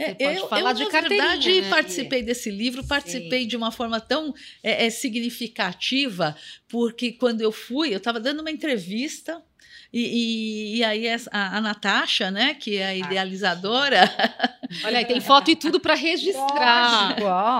[0.00, 1.68] É, eu, falar eu, de na verdade, né?
[1.68, 3.48] participei desse livro, participei Sim.
[3.48, 6.34] de uma forma tão é, é, significativa,
[6.66, 9.42] porque quando eu fui, eu estava dando uma entrevista
[9.92, 14.08] e, e, e, aí a, a Natasha, né, que é a idealizadora.
[14.84, 17.16] Olha aí, tem foto e tudo para registrar.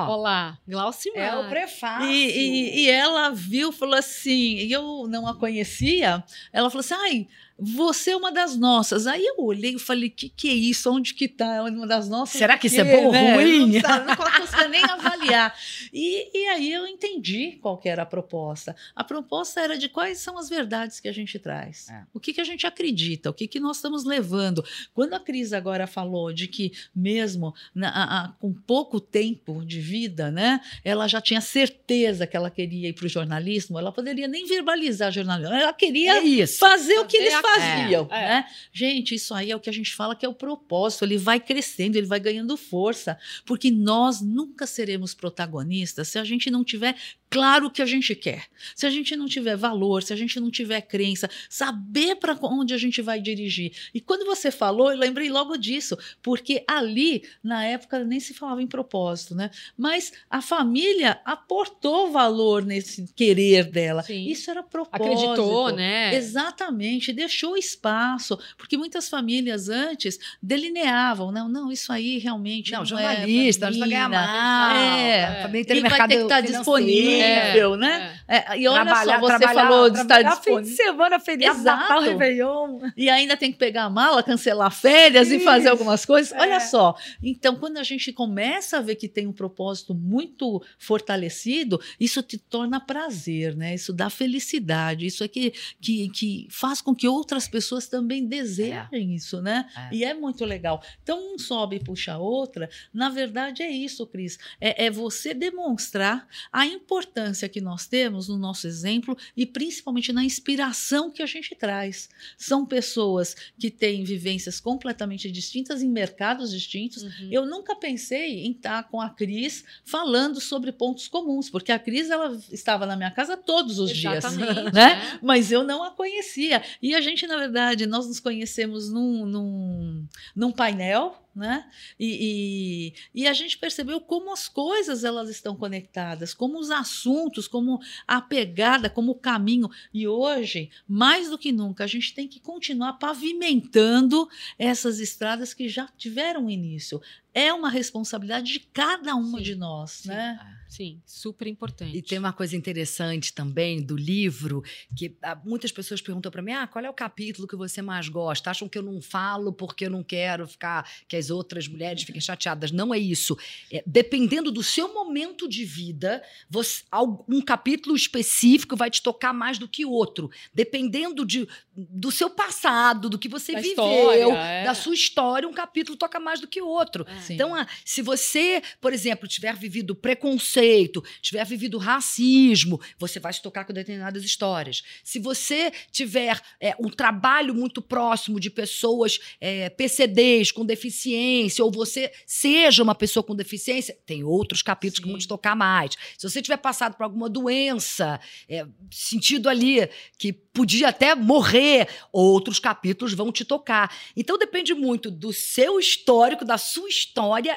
[0.08, 1.18] Olha lá, Glaucimar.
[1.18, 2.08] É o prefácio.
[2.08, 6.22] E, e, e ela viu, falou assim, e eu não a conhecia,
[6.52, 7.28] ela falou assim, ai,
[7.60, 9.06] você é uma das nossas.
[9.06, 10.90] Aí eu olhei e falei, que que é isso?
[10.90, 11.56] Onde que tá?
[11.56, 12.38] É uma das nossas?
[12.38, 13.34] Será que isso é bom ou né?
[13.34, 13.72] ruim?
[13.74, 15.54] Não, sabe, não consigo nem avaliar.
[15.92, 18.74] E, e aí eu entendi qual que era a proposta.
[18.96, 21.88] A proposta era de quais são as verdades que a gente traz.
[21.90, 22.02] É.
[22.14, 24.64] O que, que a gente acredita, o que, que nós estamos levando.
[24.94, 29.80] Quando a Cris agora falou de que mesmo na, a, a, com pouco tempo de
[29.80, 34.26] vida, né, ela já tinha certeza que ela queria ir para o jornalismo, ela poderia
[34.26, 38.08] nem verbalizar jornalismo, ela queria é fazer o que eles fazem faziam.
[38.10, 38.46] É, né?
[38.72, 41.04] Gente, isso aí é o que a gente fala que é o propósito.
[41.04, 43.18] Ele vai crescendo, ele vai ganhando força.
[43.44, 46.96] Porque nós nunca seremos protagonistas se a gente não tiver
[47.30, 48.46] claro que a gente quer.
[48.74, 52.74] Se a gente não tiver valor, se a gente não tiver crença, saber para onde
[52.74, 53.72] a gente vai dirigir.
[53.94, 58.60] E quando você falou, eu lembrei logo disso, porque ali, na época, nem se falava
[58.60, 59.50] em propósito, né?
[59.78, 64.02] Mas a família aportou valor nesse querer dela.
[64.02, 64.28] Sim.
[64.28, 65.06] Isso era propósito.
[65.06, 66.14] Acreditou, né?
[66.14, 72.86] Exatamente, deixou espaço, porque muitas famílias antes delineavam, não, não, isso aí realmente não, não
[72.86, 75.00] jornalista, é, vai ganhar mais.
[75.00, 75.42] É, é.
[75.42, 78.18] Também tem e vai ter que estar disponível incrível, é, né?
[78.26, 78.30] É.
[78.30, 80.64] É, e olha trabalhar, só, você falou de estar disponível.
[80.64, 81.80] fim de semana, feriado, Exato.
[81.80, 82.78] Natal, Réveillon.
[82.96, 85.36] E ainda tem que pegar a mala, cancelar férias Isso.
[85.36, 86.32] e fazer algumas coisas.
[86.38, 86.60] Olha é.
[86.60, 86.96] só.
[87.22, 92.38] Então, quando a gente começa a ver que tem um propósito muito fortalecido, isso te
[92.38, 93.74] torna prazer, né?
[93.74, 95.06] Isso dá felicidade.
[95.06, 98.98] Isso é que, que, que faz com que outras pessoas também desejem é.
[98.98, 99.68] isso, né?
[99.76, 99.94] É.
[99.94, 100.82] E é muito legal.
[101.02, 102.70] Então, um sobe e puxa a outra.
[102.94, 104.38] Na verdade, é isso, Cris.
[104.60, 110.24] É você demonstrar a importância importância que nós temos no nosso exemplo e principalmente na
[110.24, 112.08] inspiração que a gente traz.
[112.38, 117.02] São pessoas que têm vivências completamente distintas em mercados distintos.
[117.02, 117.28] Uhum.
[117.30, 122.10] Eu nunca pensei em estar com a Cris falando sobre pontos comuns, porque a Cris
[122.10, 124.92] ela estava na minha casa todos os Exatamente, dias, né?
[124.92, 125.18] É.
[125.20, 126.62] Mas eu não a conhecia.
[126.80, 131.70] E a gente, na verdade, nós nos conhecemos num, num, num painel né?
[131.98, 137.46] E, e, e, a gente percebeu como as coisas elas estão conectadas, como os assuntos,
[137.46, 139.70] como a pegada, como o caminho.
[139.94, 145.68] E hoje, mais do que nunca, a gente tem que continuar pavimentando essas estradas que
[145.68, 147.00] já tiveram início
[147.34, 150.38] é uma responsabilidade de cada uma sim, de nós, sim, né?
[150.56, 150.60] É.
[150.70, 151.96] Sim, super importante.
[151.96, 154.62] E tem uma coisa interessante também do livro,
[154.96, 158.08] que ah, muitas pessoas perguntam para mim: ah, qual é o capítulo que você mais
[158.08, 158.52] gosta?
[158.52, 162.20] Acham que eu não falo porque eu não quero ficar, que as outras mulheres fiquem
[162.20, 162.70] chateadas.
[162.70, 163.36] Não é isso.
[163.72, 166.84] É, dependendo do seu momento de vida, você,
[167.28, 170.30] um capítulo específico vai te tocar mais do que outro.
[170.54, 174.64] Dependendo de, do seu passado, do que você da viveu, história, é.
[174.64, 177.04] da sua história, um capítulo toca mais do que outro.
[177.08, 177.19] É.
[177.20, 177.34] Sim.
[177.34, 183.42] Então, ah, se você, por exemplo, tiver vivido preconceito, tiver vivido racismo, você vai se
[183.42, 184.82] tocar com determinadas histórias.
[185.04, 191.70] Se você tiver é, um trabalho muito próximo de pessoas é, PCDs com deficiência, ou
[191.70, 195.22] você seja uma pessoa com deficiência, tem outros capítulos que vão Sim.
[195.22, 195.92] te tocar mais.
[196.16, 202.58] Se você tiver passado por alguma doença, é, sentido ali que podia até morrer, outros
[202.58, 203.94] capítulos vão te tocar.
[204.16, 207.09] Então depende muito do seu histórico, da sua história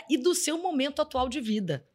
[0.10, 1.86] e do seu momento atual de vida.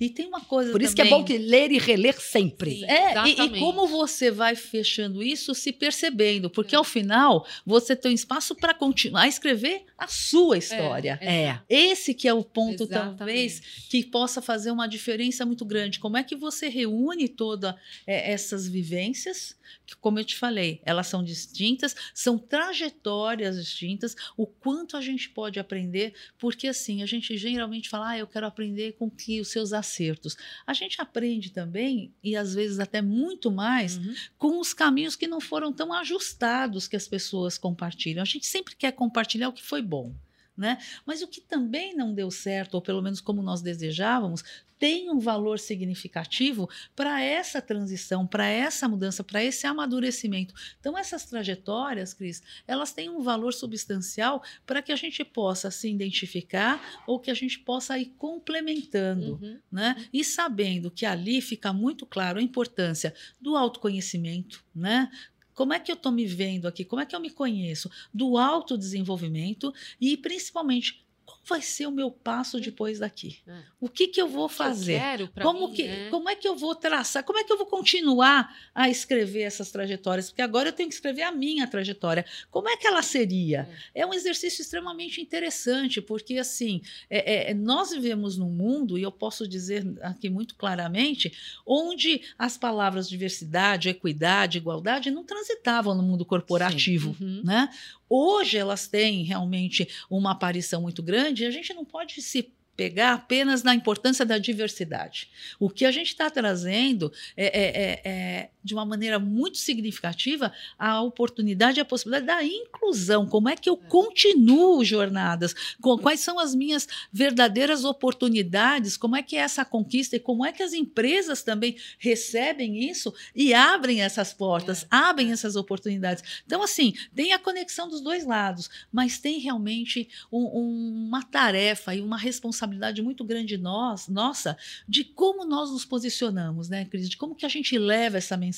[0.00, 2.72] E tem uma coisa Por isso que é também- bom que ler e reler sempre.
[2.80, 2.84] Sim.
[2.86, 8.10] É, e- e, como você vai fechando isso se percebendo, porque ao final você tem
[8.10, 11.20] um espaço para continuar a escrever a sua história.
[11.22, 11.60] É.
[11.68, 13.16] Esse que é o ponto, Exatamente.
[13.18, 16.00] talvez, que possa fazer uma diferença muito grande.
[16.00, 17.76] Como é que você reúne todas
[18.08, 19.54] essas vivências?
[19.86, 25.28] Que, como eu te falei, elas são distintas, são trajetórias distintas, o quanto a gente
[25.30, 29.48] pode aprender, porque assim, a gente geralmente fala, ah, eu quero aprender com que os
[29.48, 30.36] seus acertos.
[30.66, 34.14] A gente aprende também, e às vezes até muito mais, Uhum.
[34.38, 38.22] com os caminhos que não foram tão ajustados que as pessoas compartilham.
[38.22, 40.14] A gente sempre quer compartilhar o que foi bom.
[40.56, 40.78] Né?
[41.04, 44.44] Mas o que também não deu certo, ou pelo menos como nós desejávamos,
[44.78, 50.54] tem um valor significativo para essa transição, para essa mudança, para esse amadurecimento.
[50.78, 55.90] Então, essas trajetórias, Cris, elas têm um valor substancial para que a gente possa se
[55.90, 59.58] identificar ou que a gente possa ir complementando Uhum.
[59.70, 59.96] né?
[60.12, 65.10] E sabendo que ali fica muito claro a importância do autoconhecimento, né?
[65.54, 66.84] Como é que eu estou me vendo aqui?
[66.84, 67.90] Como é que eu me conheço?
[68.12, 71.04] Do autodesenvolvimento e, principalmente,
[71.46, 73.38] vai ser o meu passo depois daqui?
[73.46, 73.58] É.
[73.80, 74.98] O que, que eu vou fazer?
[75.42, 76.08] Como, mim, que, né?
[76.10, 77.22] como é que eu vou traçar?
[77.24, 80.30] Como é que eu vou continuar a escrever essas trajetórias?
[80.30, 82.24] Porque agora eu tenho que escrever a minha trajetória.
[82.50, 83.68] Como é que ela seria?
[83.94, 86.80] É, um exercício extremamente interessante, porque assim,
[87.10, 91.32] é- é- nós vivemos num mundo, e eu posso dizer aqui muito claramente,
[91.66, 97.42] onde as palavras diversidade, equidade, igualdade não transitavam no mundo corporativo Uhum.
[97.44, 97.68] né?
[98.08, 103.12] Hoje elas têm realmente uma aparição muito grande e a gente não pode se pegar
[103.14, 105.28] apenas na importância da diversidade.
[105.60, 110.50] O que a gente está trazendo é, é- é- é, de uma maneira muito significativa
[110.78, 113.26] a oportunidade e a possibilidade da inclusão.
[113.26, 115.54] Como é que eu continuo jornadas?
[115.80, 118.96] Com- Quais são as minhas verdadeiras oportunidades?
[118.96, 123.12] Como é que é essa conquista e como é que as empresas também recebem isso
[123.34, 126.22] e abrem essas portas, abrem essas oportunidades?
[126.46, 131.94] Então, assim, tem a conexão dos dois lados, mas tem realmente um- um- uma tarefa
[131.94, 134.56] e uma responsabilidade muito grande nós, nossa
[134.88, 137.08] de como nós nos posicionamos, né, Cris?
[137.08, 138.53] De como que a gente leva essa mensagem,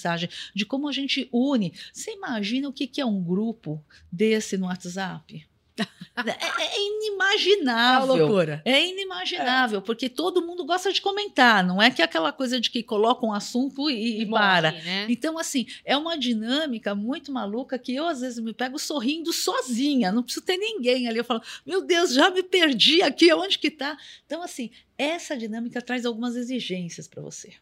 [0.55, 1.73] de como a gente une.
[1.93, 5.47] Você imagina o que, que é um grupo desse no WhatsApp?
[6.17, 8.17] É, é inimaginável.
[8.17, 8.63] loucura.
[8.65, 12.71] É inimaginável, porque todo mundo gosta de comentar, não é que é aquela coisa de
[12.71, 14.73] que coloca um assunto e, e morre, para.
[14.73, 15.07] né?
[15.11, 20.11] Então, assim, é uma dinâmica muito maluca que eu, às vezes, me pego sorrindo sozinha,
[20.11, 21.19] não preciso ter ninguém ali.
[21.19, 23.99] Eu falo, meu Deus, já me perdi aqui, onde que tá?
[24.25, 27.53] Então, assim, essa dinâmica traz algumas exigências para você.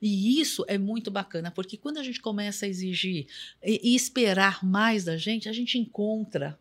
[0.00, 3.26] E isso é muito bacana, porque quando a gente começa a exigir
[3.64, 6.58] e, e esperar mais da gente, a gente encontra.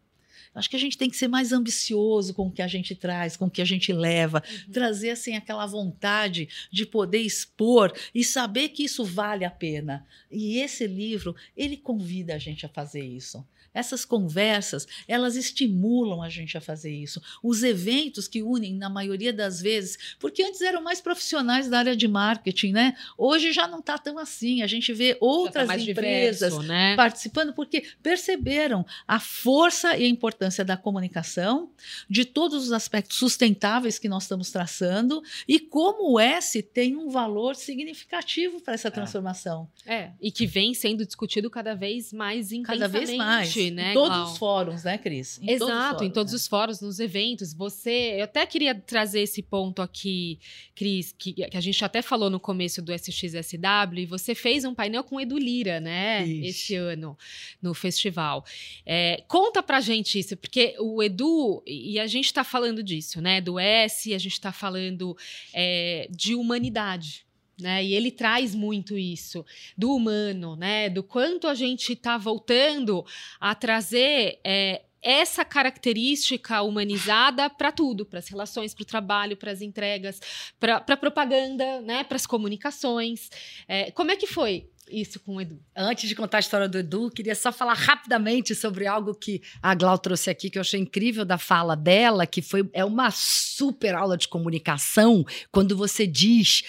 [0.54, 3.36] Acho que a gente tem que ser mais ambicioso com o que a gente traz,
[3.36, 4.72] com o que a gente leva, Uhum.
[4.72, 10.06] trazer assim aquela vontade de poder expor e saber que isso vale a pena.
[10.32, 13.46] E esse livro, ele convida a gente a fazer isso.
[13.76, 17.22] Essas conversas, elas estimulam a gente a fazer isso.
[17.44, 21.96] Os eventos que unem, na maioria das vezes, porque antes eram mais profissionais da área
[21.96, 22.96] de marketing, né?
[23.18, 24.62] Hoje já não está tão assim.
[24.62, 26.96] A gente vê tá outras mais empresas diverso, né?
[26.96, 31.70] participando porque perceberam a força e a importância da comunicação,
[32.10, 37.10] de todos os aspectos sustentáveis que nós estamos traçando e como o S tem um
[37.10, 39.70] valor significativo para essa transformação.
[39.86, 43.54] É, e que vem sendo discutido cada vez mais Cada intensamente, vez mais.
[43.72, 43.92] Né?
[43.92, 44.32] em todos Glau?
[44.32, 45.40] os fóruns, né, Cris?
[45.42, 46.38] Em Exato, em todos né?
[46.38, 47.54] os fóruns, nos eventos.
[47.54, 50.40] Você, eu até queria trazer esse ponto aqui,
[50.76, 54.74] Cris, que, que a gente até falou no começo do SXSW, e você fez um
[54.74, 56.26] painel com o Edu Lira, né?
[56.26, 56.50] Isso.
[56.50, 57.18] Esse ano,
[57.62, 58.46] no festival.
[58.86, 63.42] É, conta pra gente isso, porque o Edu, e a gente tá falando disso, né?
[63.42, 65.18] Do S, a gente tá falando
[65.54, 67.25] é, de humanidade.
[67.60, 67.86] Né?
[67.86, 69.46] E ele traz muito isso
[69.78, 70.90] do humano, né?
[70.90, 73.06] Do quanto a gente está voltando
[73.40, 79.52] a trazer é, essa característica humanizada para tudo, para as relações, para o trabalho, para
[79.52, 80.20] as entregas,
[80.60, 82.04] para a propaganda, né?
[82.04, 83.30] Para as comunicações.
[83.68, 85.60] É, como é que foi isso com o Edu.
[85.76, 89.74] Antes de contar a história do Edu, queria só falar rapidamente sobre algo que a
[89.74, 93.96] Glau trouxe aqui, que eu achei incrível da fala dela, que foi é uma super
[93.96, 96.64] aula de comunicação, quando você diz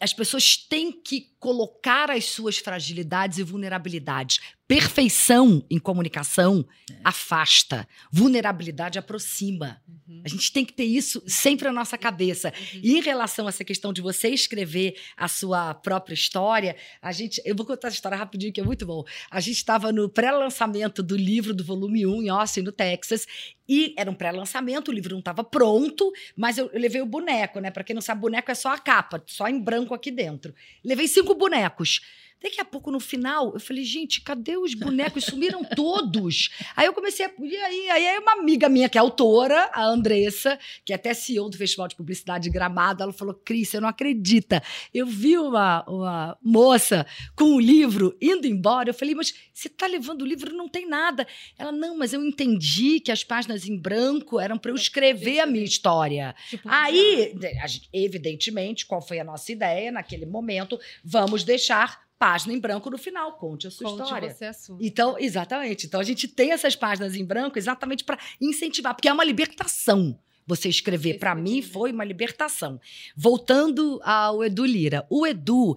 [0.00, 4.40] as pessoas têm que colocar as suas fragilidades e vulnerabilidades.
[4.66, 6.66] Perfeição em comunicação
[7.04, 9.82] afasta, vulnerabilidade aproxima.
[9.86, 10.22] Uhum.
[10.24, 12.48] A gente tem que ter isso sempre na nossa cabeça.
[12.48, 12.80] Uhum.
[12.82, 17.42] E em relação a essa questão de você escrever a sua própria história, a gente,
[17.44, 19.04] eu vou contar essa história rapidinho que é muito bom.
[19.30, 23.26] A gente estava no pré-lançamento do livro do volume 1 em Austin, no Texas,
[23.68, 27.60] e era um pré-lançamento, o livro não estava pronto, mas eu, eu levei o boneco,
[27.60, 27.70] né?
[27.70, 30.54] Para quem não sabe, boneco é só a capa, só em branco aqui dentro.
[30.82, 32.00] Levei cinco bonecos.
[32.44, 35.24] Daqui a pouco, no final, eu falei, gente, cadê os bonecos?
[35.24, 36.50] Sumiram todos.
[36.76, 37.30] Aí eu comecei a.
[37.40, 41.48] E aí, aí uma amiga minha, que é autora, a Andressa, que é até CEO
[41.48, 44.62] do Festival de Publicidade de Gramado, ela falou: Cris, você não acredita.
[44.92, 48.90] Eu vi uma, uma moça com o livro indo embora.
[48.90, 50.54] Eu falei, mas você tá levando o livro?
[50.54, 51.26] Não tem nada.
[51.58, 55.46] Ela, não, mas eu entendi que as páginas em branco eram para eu escrever a
[55.46, 56.34] minha história.
[56.50, 60.78] Tipo, Aí, a gente- evidentemente, qual foi a nossa ideia naquele momento?
[61.02, 63.34] Vamos deixar página em branco no final.
[63.34, 64.30] Conte a sua conte história.
[64.32, 64.78] você a sua.
[64.80, 65.86] Então, exatamente.
[65.86, 70.18] Então a gente tem essas páginas em branco exatamente para incentivar, porque é uma libertação.
[70.46, 72.80] Você escrever, para mim, foi uma libertação.
[73.14, 75.06] Voltando ao Edu Lira.
[75.10, 75.76] O Edu,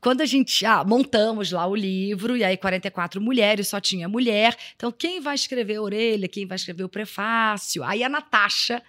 [0.00, 4.56] quando a gente ah, montamos lá o livro, e aí 44 mulheres, só tinha mulher.
[4.74, 7.84] Então, quem vai escrever a orelha, quem vai escrever o prefácio?
[7.84, 8.82] Aí a Natasha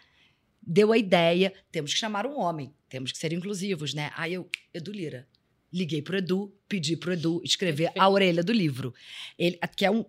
[0.59, 4.11] deu a ideia: temos que chamar um homem, temos que ser inclusivos, né?
[4.15, 5.27] Aí eu, Edu Lira.
[5.73, 8.01] Liguei pro Edu, pedi pro Edu escrever Perfeito.
[8.01, 8.93] a orelha do livro.
[9.37, 10.05] Ele, que é um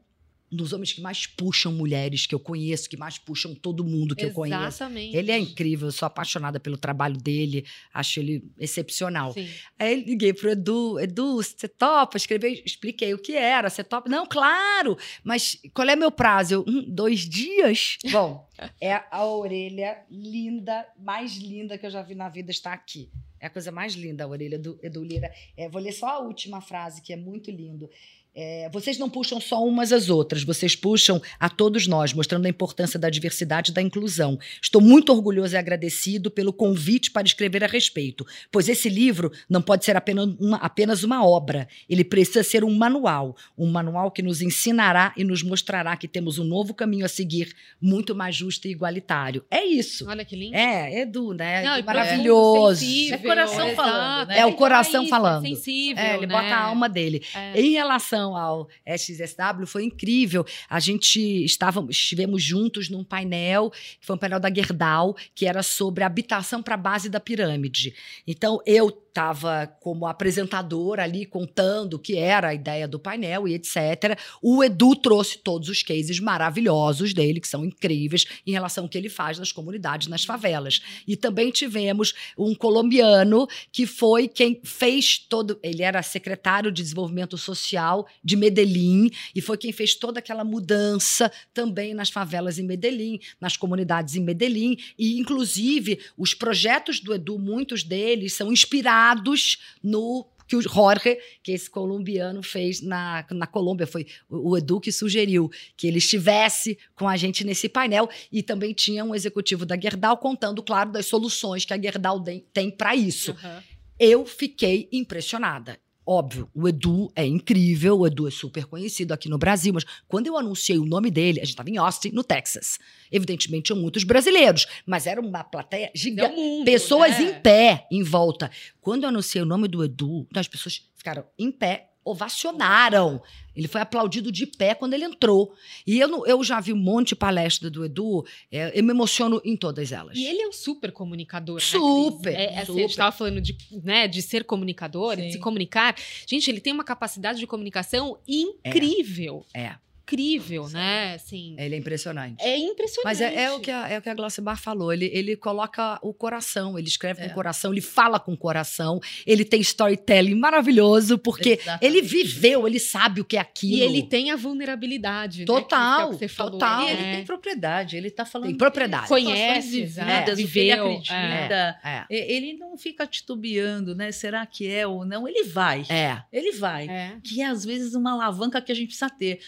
[0.55, 4.25] dos homens que mais puxam mulheres que eu conheço, que mais puxam todo mundo que
[4.25, 4.63] eu conheço.
[4.63, 5.17] Exatamente.
[5.17, 9.33] Ele é incrível, eu sou apaixonada pelo trabalho dele, acho ele excepcional.
[9.33, 9.49] Sim.
[9.79, 12.17] Aí liguei pro Edu, Edu, você topa?
[12.17, 14.09] Escrevi, expliquei o que era, você topa?
[14.09, 16.55] Não, claro, mas qual é meu prazo?
[16.55, 17.99] Eu, "Hum, dois dias?
[18.11, 18.49] Bom,
[18.81, 23.11] é a orelha linda, mais linda que eu já vi na vida, está aqui.
[23.45, 25.31] É a coisa mais linda, a orelha do Edu Lira.
[25.55, 27.91] É, vou ler só a última frase, que é muito lindo.
[28.35, 32.49] É, vocês não puxam só umas às outras, vocês puxam a todos nós, mostrando a
[32.49, 34.39] importância da diversidade e da inclusão.
[34.61, 39.63] Estou muito orgulhoso e agradecido pelo convite para escrever a respeito, pois esse livro não
[39.63, 44.23] pode ser apenas uma, apenas uma obra, ele precisa ser um manual, um manual que
[44.23, 48.67] nos ensinará e nos mostrará que temos um novo caminho a seguir, muito mais justo
[48.67, 49.45] e igualitário.
[49.51, 50.09] É isso.
[50.09, 50.57] Olha que lindo.
[50.57, 51.63] É, Edu, né?
[51.63, 52.81] Não, e Maravilhoso.
[52.81, 54.39] sensível, É coração falando, né?
[54.41, 55.45] É o coração isso, falando.
[55.45, 56.35] É sensível, É, ele né?
[56.35, 57.23] bota a alma dele.
[57.35, 57.61] É.
[57.61, 60.47] Em relação ao SXSW, foi incrível.
[60.71, 65.65] A gente estava, estivemos juntos num painel, que foi um painel da Gerdau, que era
[65.65, 67.93] sobre habitação para a base da pirâmide.
[68.25, 73.55] Então, eu estava como apresentadora ali, contando o que era a ideia do painel e
[73.55, 74.19] etc.
[74.43, 78.99] O Edu trouxe todos os cases maravilhosos dele, que são incríveis, em relação ao que
[78.99, 80.83] ele faz nas comunidades, nas favelas.
[81.07, 85.61] E também tivemos um colombiano que foi quem fez todo.
[85.63, 91.31] Ele era secretário de desenvolvimento social de Medellín e foi quem fez toda aquela mudança
[91.53, 94.77] também nas favelas em Medellín, nas comunidades em Medellín.
[94.99, 101.53] E, inclusive, os projetos do Edu, muitos deles são inspirados no que o Jorge, que
[101.53, 107.09] esse colombiano fez na, na Colômbia, foi o Edu que sugeriu que ele estivesse com
[107.09, 111.65] a gente nesse painel e também tinha um executivo da Gerdau contando, claro, das soluções
[111.65, 113.31] que a Gerdau tem- para isso.
[113.33, 113.63] Aham.
[113.99, 115.79] Eu fiquei impressionada.
[116.07, 120.27] Óbvio, o Edu é incrível, o Edu é super conhecido aqui no Brasil, mas quando
[120.27, 122.79] eu anunciei o nome dele, a gente estava em Austin, no Texas.
[123.11, 126.37] Evidentemente, tinham muitos brasileiros, mas era uma plateia gigante.
[126.37, 127.23] mundo, Pessoas né?
[127.23, 128.51] em pé em volta.
[128.81, 133.23] Quando eu anunciei o nome do Edu, as pessoas ficaram em pé, ovacionaram.
[133.57, 135.55] Ele foi aplaudido de pé quando ele entrou.
[135.87, 139.41] E eu, eu já vi um monte de palestra do Edu, é, eu me emociono
[139.45, 140.17] em todas elas.
[140.17, 141.61] E ele é um super comunicador, né?
[141.61, 142.81] Super, É, assim, a super.
[142.81, 145.33] gente estava falando de, né, de ser comunicador, de Sim.
[145.33, 145.95] se comunicar.
[146.27, 149.47] Gente, ele tem uma capacidade de comunicação incrível.
[149.55, 149.77] É,
[150.07, 151.15] Incrível, né?
[151.15, 152.37] Assim, ele é impressionante.
[152.43, 153.05] é impressionante.
[153.05, 154.93] Mas é, é o que a, é o que a Glaucia Bar falou.
[154.93, 157.31] Ele, ele coloca o coração, ele escreve com É.
[157.31, 161.85] o coração, ele fala com o coração, ele tem storytelling maravilhoso, porque Exatamente.
[161.87, 163.77] ele viveu, ele sabe o que é aquilo.
[163.79, 166.53] E ele tem a vulnerabilidade, né, Total, Cris, que é que você falou.
[166.53, 166.83] total.
[166.87, 167.17] E ele É.
[167.17, 169.03] tem propriedade, ele tá falando Tem propriedade.
[169.05, 171.81] de Conhece, vividas, o que ele viveu, acredita.
[171.83, 174.13] É, Ele não fica titubeando, né?
[174.13, 175.27] Será que é ou não?
[175.27, 175.85] Ele vai.
[175.89, 176.23] é.
[176.33, 176.89] Ele vai.
[176.89, 177.17] É.
[177.25, 179.41] Que é, às vezes, uma alavanca que a gente precisa ter.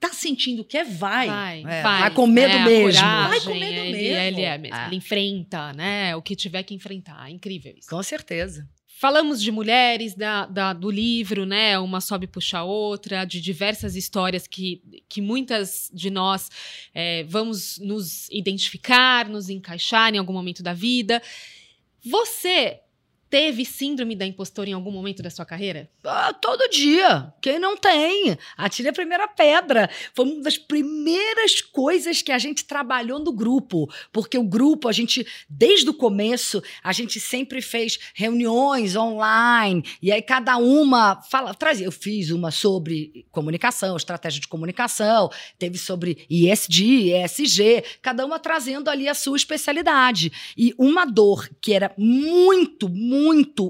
[0.00, 0.84] Tá sentindo que é?
[0.84, 1.26] Vai.
[1.26, 2.00] Vai, É, vai.
[2.02, 2.82] vai com medo a mesmo.
[3.00, 4.16] coragem, Vai com medo ele, mesmo.
[4.20, 4.76] Ele é mesmo.
[4.76, 4.86] É.
[4.86, 6.14] Ele enfrenta, né?
[6.16, 7.28] O que tiver que enfrentar.
[7.28, 7.88] É incrível isso.
[7.88, 8.68] Com certeza.
[9.00, 11.78] Falamos de mulheres, da, da- do livro, né?
[11.78, 16.48] Uma sobe puxa a outra, de diversas histórias que, que muitas de nós
[16.92, 21.22] é, vamos nos identificar, nos encaixar em algum momento da vida.
[22.04, 22.80] Você
[23.30, 25.88] teve síndrome da impostora em algum momento da sua carreira?
[26.04, 27.32] Ah, todo dia.
[27.40, 28.36] Quem não tem?
[28.56, 29.88] Atire a primeira pedra.
[30.14, 33.88] Foi uma das primeiras coisas que a gente trabalhou no grupo.
[34.12, 39.84] Porque o grupo, a gente, desde o começo, a gente sempre fez reuniões online.
[40.00, 41.86] E aí cada uma fala, trazia.
[41.86, 48.88] Eu fiz uma sobre comunicação, estratégia de comunicação, teve sobre ISD, ESG, cada uma trazendo
[48.88, 50.32] ali a sua especialidade.
[50.56, 53.17] E uma dor que era muito, muito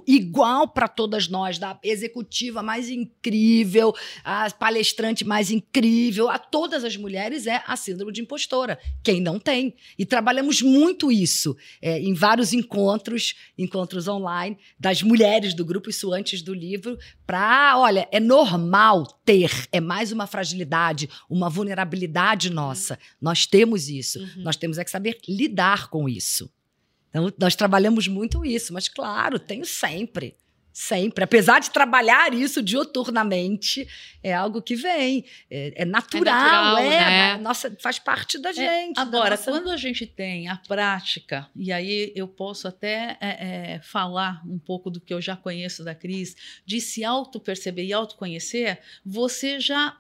[0.06, 3.94] igual para todas nós, da executiva mais incrível,
[4.24, 8.78] a palestrante mais incrível, a todas as mulheres, é a síndrome de impostora.
[9.02, 9.74] Quem não tem.
[9.98, 16.12] E trabalhamos muito isso é, em vários encontros, encontros online, das mulheres do grupo, isso
[16.12, 22.98] antes do livro, para, olha, é normal ter, é mais uma fragilidade, uma vulnerabilidade nossa.
[23.20, 24.18] Nós temos isso.
[24.18, 24.42] Uhum.
[24.42, 26.50] Nós temos é que saber lidar com isso.
[27.10, 30.36] Então, nós trabalhamos muito isso, mas claro, tenho sempre.
[30.80, 31.24] Sempre.
[31.24, 33.88] Apesar de trabalhar isso dioturnamente,
[34.22, 35.24] é algo que vem.
[35.50, 36.90] É, é natural, natural, é.
[36.90, 37.36] né?
[37.38, 38.94] Nossa, faz parte da gente.
[38.94, 43.74] da Agora, nossa- quando a gente tem a prática, e aí eu posso até é,
[43.74, 47.92] é, falar um pouco do que eu já conheço da Cris, de se auto-perceber e
[47.92, 49.96] autoconhecer, você já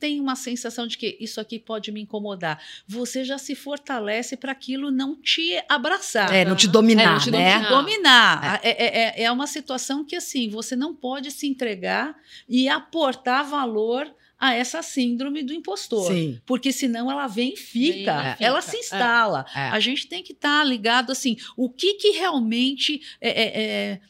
[0.00, 2.58] tem uma sensação de que isso aqui pode me incomodar.
[2.88, 6.34] Você já se fortalece para aquilo não te abraçar.
[6.34, 7.52] É, não te É, dominar, não te né?
[7.68, 7.68] dominar.
[7.68, 8.60] dominar.
[8.64, 8.70] É.
[8.70, 12.16] É, é- é uma situação que, assim, você não pode se entregar
[12.48, 16.10] e aportar valor a essa síndrome do impostor.
[16.10, 16.40] Sim.
[16.46, 18.22] Porque senão ela vem e fica.
[18.22, 18.72] Vem e Ela fica.
[18.72, 19.44] se instala.
[19.54, 19.68] É.
[19.68, 24.00] A gente tem que estar ligado assim, o que que realmente é, é, é,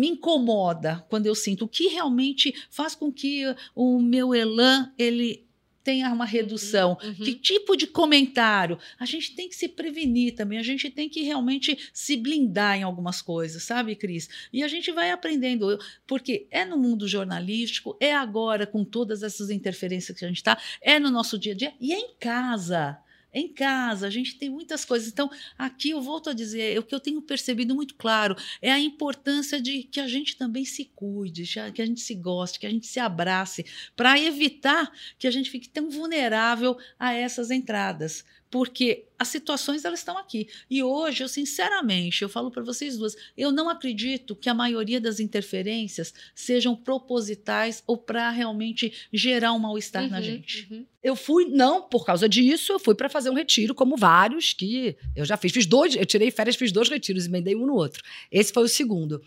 [0.00, 3.42] me incomoda quando eu sinto, o que realmente faz com que
[3.74, 5.46] o meu elan ele
[5.84, 6.96] tenha uma redução.
[7.02, 7.14] Uhum.
[7.14, 8.78] Que tipo de comentário?
[8.98, 12.82] A gente tem que se prevenir também, a gente tem que realmente se blindar em
[12.82, 14.28] algumas coisas, sabe, Cris?
[14.50, 19.50] E a gente vai aprendendo, porque é no mundo jornalístico, é agora com todas essas
[19.50, 22.98] interferências que a gente está, é no nosso dia a dia e é em casa.
[23.32, 25.08] É em casa, a gente tem muitas coisas.
[25.08, 28.80] Então, aqui eu volto a dizer, o que eu tenho percebido muito claro é a
[28.80, 32.70] importância de que a gente também se cuide, que a gente se goste, que a
[32.70, 33.64] gente se abrace,
[33.94, 38.24] para evitar que a gente fique tão vulnerável a essas entradas.
[38.50, 40.48] Porque as situações elas estão aqui.
[40.68, 45.00] E hoje, eu sinceramente, eu falo para vocês duas, eu não acredito que a maioria
[45.00, 50.66] das interferências sejam propositais ou para realmente gerar um mal-estar na Uhum, gente.
[50.70, 50.86] uhum.
[51.02, 54.96] Eu fui, não por causa disso, eu fui para fazer um retiro, como vários que
[55.14, 55.52] eu já fiz.
[55.52, 58.02] Fiz dois, eu tirei férias, fiz dois retiros, emendei um no outro.
[58.30, 59.22] Esse foi o segundo.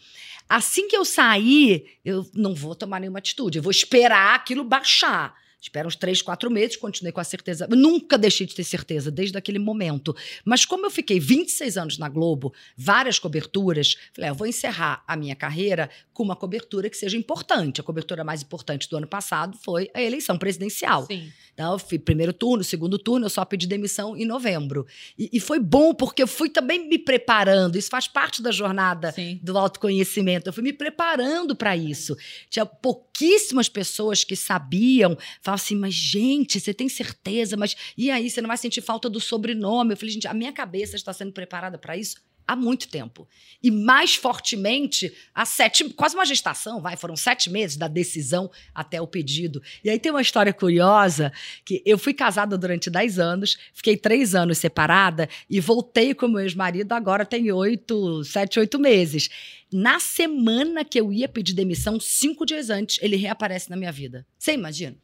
[0.49, 5.36] Assim que eu sair, eu não vou tomar nenhuma atitude, eu vou esperar aquilo baixar.
[5.64, 7.66] Espero uns três, quatro meses, continuei com a certeza.
[7.72, 10.14] Eu nunca deixei de ter certeza, desde aquele momento.
[10.43, 15.01] Mas como eu fiquei 26 anos na Globo, várias coberturas, falei, ah, eu vou encerrar
[15.07, 17.80] a minha carreira com uma cobertura que seja importante.
[17.80, 21.05] A cobertura mais importante do ano passado foi a eleição presidencial.
[21.05, 21.32] Sim.
[21.53, 24.86] Então, eu fui primeiro turno, segundo turno, eu só pedi demissão em novembro.
[25.18, 27.78] E, e foi bom, porque eu fui também me preparando.
[27.78, 29.39] Isso faz parte da jornada Sim.
[29.41, 30.49] do autoconhecimento.
[30.49, 32.18] Eu fui me preparando para isso.
[32.49, 32.66] Tinha
[33.14, 35.16] pouquíssimas pessoas que sabiam.
[35.41, 37.55] Falavam assim, mas gente, você tem certeza?
[37.55, 39.93] Mas e aí, você não vai sentir falta do sobrenome?
[39.93, 42.16] Eu falei, gente, a minha cabeça está sendo preparada para isso
[42.47, 43.27] há muito tempo.
[43.61, 49.01] E mais fortemente, há sete, quase uma gestação, vai, foram sete meses da decisão até
[49.01, 49.61] o pedido.
[49.83, 51.31] E aí tem uma história curiosa,
[51.65, 56.41] que eu fui casada durante dez anos, fiquei três anos separada e voltei com meu
[56.41, 59.29] ex-marido agora tem oito, sete, oito meses.
[59.71, 64.25] Na semana que eu ia pedir demissão, cinco dias antes, ele reaparece na minha vida.
[64.37, 65.02] Você imagina?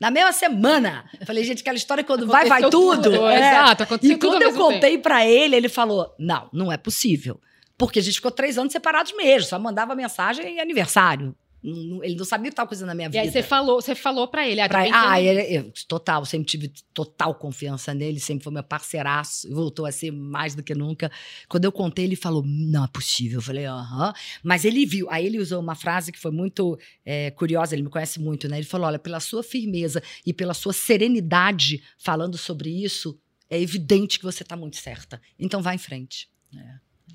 [0.00, 1.04] Na mesma semana.
[1.20, 3.28] Eu Falei, gente, aquela história quando vai, vai Aconteceu tudo.
[3.28, 3.38] É.
[3.38, 7.38] Exato, aconteceu E tudo quando eu contei pra ele, ele falou: não, não é possível.
[7.76, 11.34] Porque a gente ficou três anos separados mesmo, só mandava mensagem em aniversário.
[11.62, 13.20] Ele não sabia o que estava coisa na minha E vida.
[13.22, 16.46] aí você falou, você falou pra ele, ah, tô Pra- ah, ele, eu, total, sempre
[16.46, 20.74] tive total confiança nele, sempre foi meu parceiraço, e voltou a ser mais do que
[20.74, 21.10] nunca.
[21.48, 23.38] Quando eu contei, ele falou: não é possível.
[23.38, 24.12] Eu falei, aham.
[24.42, 27.90] Mas ele viu, aí ele usou uma frase que foi muito é, curiosa, ele me
[27.90, 28.56] conhece muito, né?
[28.58, 33.18] Ele falou: olha, pela sua firmeza e pela sua serenidade falando sobre isso,
[33.50, 35.20] é evidente que você está muito certa.
[35.38, 36.28] Então vá em frente.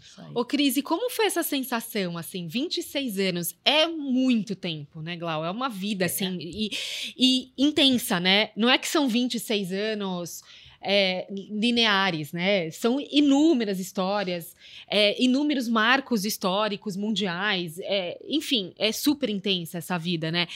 [0.05, 0.31] Isso aí.
[0.35, 3.55] Ô, Cris, e como foi essa sensação, assim, 26 anos?
[3.65, 5.43] É muito tempo, né, Glau?
[5.43, 6.69] É uma vida, assim, e,
[7.17, 8.51] e intensa, né?
[8.55, 10.43] Não é que são 26 anos
[10.79, 12.69] é, lineares, né?
[12.69, 14.55] São inúmeras histórias,
[14.87, 20.47] é, inúmeros marcos históricos mundiais, é, enfim, é super intensa essa vida, né?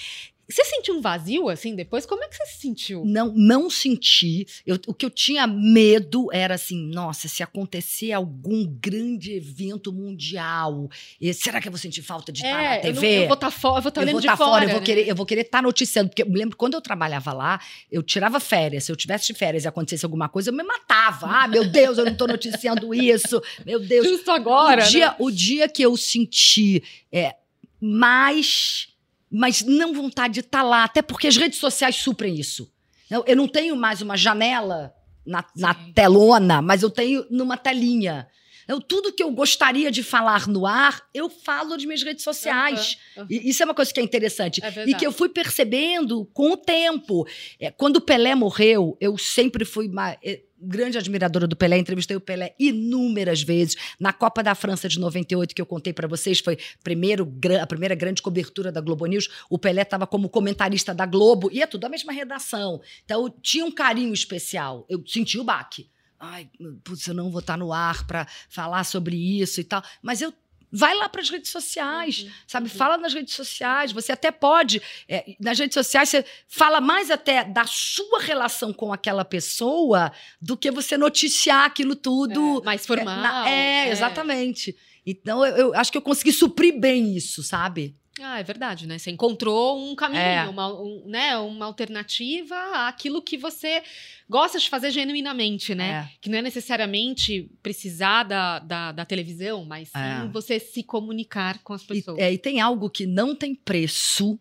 [0.49, 2.05] Você sentiu um vazio assim depois?
[2.05, 3.03] Como é que você se sentiu?
[3.05, 4.47] Não, não senti.
[4.65, 10.89] Eu, o que eu tinha medo era assim, nossa, se acontecer algum grande evento mundial,
[11.21, 12.93] e, será que eu vou sentir falta de estar na É, eu, TV?
[13.15, 14.49] não- eu vou estar fora, eu vou estar eu vou estar fora.
[14.51, 14.85] fora, eu vou né?
[14.85, 18.01] querer, eu vou querer estar noticiando, porque eu me lembro quando eu trabalhava lá, eu
[18.01, 18.85] tirava férias.
[18.85, 21.27] Se eu tivesse de férias e acontecesse alguma coisa, eu me matava.
[21.27, 23.41] Ah, meu Deus, eu não estou noticiando isso.
[23.65, 24.07] Meu Deus.
[24.07, 24.89] Justo agora, o, né?
[24.89, 26.81] dia, o dia que eu senti
[27.11, 27.35] é,
[27.79, 28.88] mais,
[29.31, 32.71] mas não vontade de estar lá, até porque as redes sociais suprem isso.
[33.09, 34.93] Eu, não tenho mais uma janela
[35.25, 38.27] na, na telona, mas eu tenho numa telinha.
[38.67, 42.99] Eu, tudo que eu gostaria de falar no ar, eu falo nas minhas redes sociais.
[43.17, 43.27] Aham, aham.
[43.31, 44.61] E isso é uma coisa que é interessante.
[44.63, 47.27] É E que eu fui percebendo com o tempo.
[47.59, 51.77] É, quando o Pelé morreu, eu sempre fui uma é, grande admiradora do Pelé.
[51.77, 53.75] Entrevistei o Pelé inúmeras vezes.
[53.99, 57.31] Na Copa da França de 98, que eu contei para vocês, foi primeiro,
[57.61, 59.29] a primeira grande cobertura da Globo News.
[59.49, 61.49] O Pelé estava como comentarista da Globo.
[61.51, 62.81] E é tudo a mesma redação.
[63.05, 64.85] Então, eu tinha um carinho especial.
[64.89, 65.89] Eu senti o baque.
[66.19, 66.49] Ai,
[66.83, 69.81] putz, eu não vou estar no ar para falar sobre isso e tal.
[70.01, 70.33] Mas eu.
[70.71, 72.69] Vai lá para as redes sociais, Uhum, sabe?
[72.69, 72.75] uhum.
[72.77, 73.91] Fala nas redes sociais.
[73.91, 74.81] Você até pode.
[75.07, 80.11] é, nas redes sociais, você fala mais até da sua relação com aquela pessoa
[80.41, 82.59] do que você noticiar aquilo tudo.
[82.61, 83.17] É, mais É, formal.
[83.21, 83.91] na- é, é.
[83.91, 84.75] exatamente.
[85.05, 87.95] Então, eu, eu acho que eu consegui suprir bem isso, sabe?
[88.21, 88.97] Ah, é verdade, né?
[88.97, 90.47] Você encontrou um caminho, É.
[90.47, 91.37] uma, um, né?
[91.37, 92.55] uma alternativa
[92.87, 93.81] àquilo que você
[94.29, 95.89] gosta de fazer genuinamente, né?
[95.89, 96.17] É.
[96.21, 100.27] Que não é necessariamente precisar da, da, da televisão, mas sim É.
[100.31, 102.17] você se comunicar com as E, pessoas.
[102.19, 104.39] é, e tem algo que não tem preço.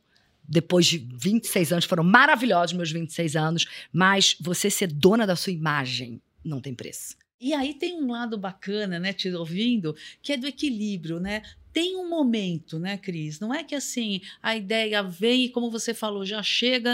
[0.51, 5.53] Depois de 26 anos, foram maravilhosos meus 26 anos, mas você ser dona da sua
[5.53, 7.15] imagem não tem preço.
[7.41, 11.43] E aí tem um lado bacana, né, te ouvindo, que é do equilíbrio, né?
[11.73, 13.39] Tem um momento, né, Cris?
[13.39, 16.91] Não é que assim a ideia vem e, como você falou, já chega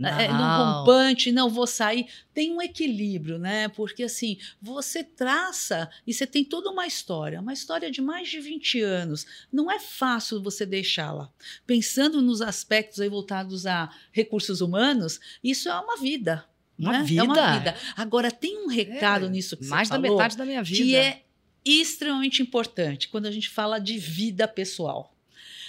[0.00, 0.78] é, no Não.
[0.78, 2.06] rompante, não vou sair.
[2.32, 3.68] Tem um equilíbrio, né?
[3.68, 8.38] Porque assim, você traça e você tem toda uma história, uma história de mais de
[8.38, 9.26] 20 anos.
[9.52, 11.32] Não é fácil você deixá-la.
[11.66, 16.44] Pensando nos aspectos aí voltados a recursos humanos, isso é uma vida.
[16.78, 17.02] Uma né?
[17.04, 17.22] vida.
[17.22, 17.76] É uma vida.
[17.96, 20.76] Agora, tem um recado É, nisso que Mais você da falou, metade da minha vida.
[20.82, 21.22] que é
[21.64, 25.14] extremamente importante quando a gente fala de vida pessoal.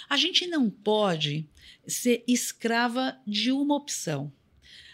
[0.08, 1.46] A gente não pode
[1.86, 4.32] ser escrava de uma opção.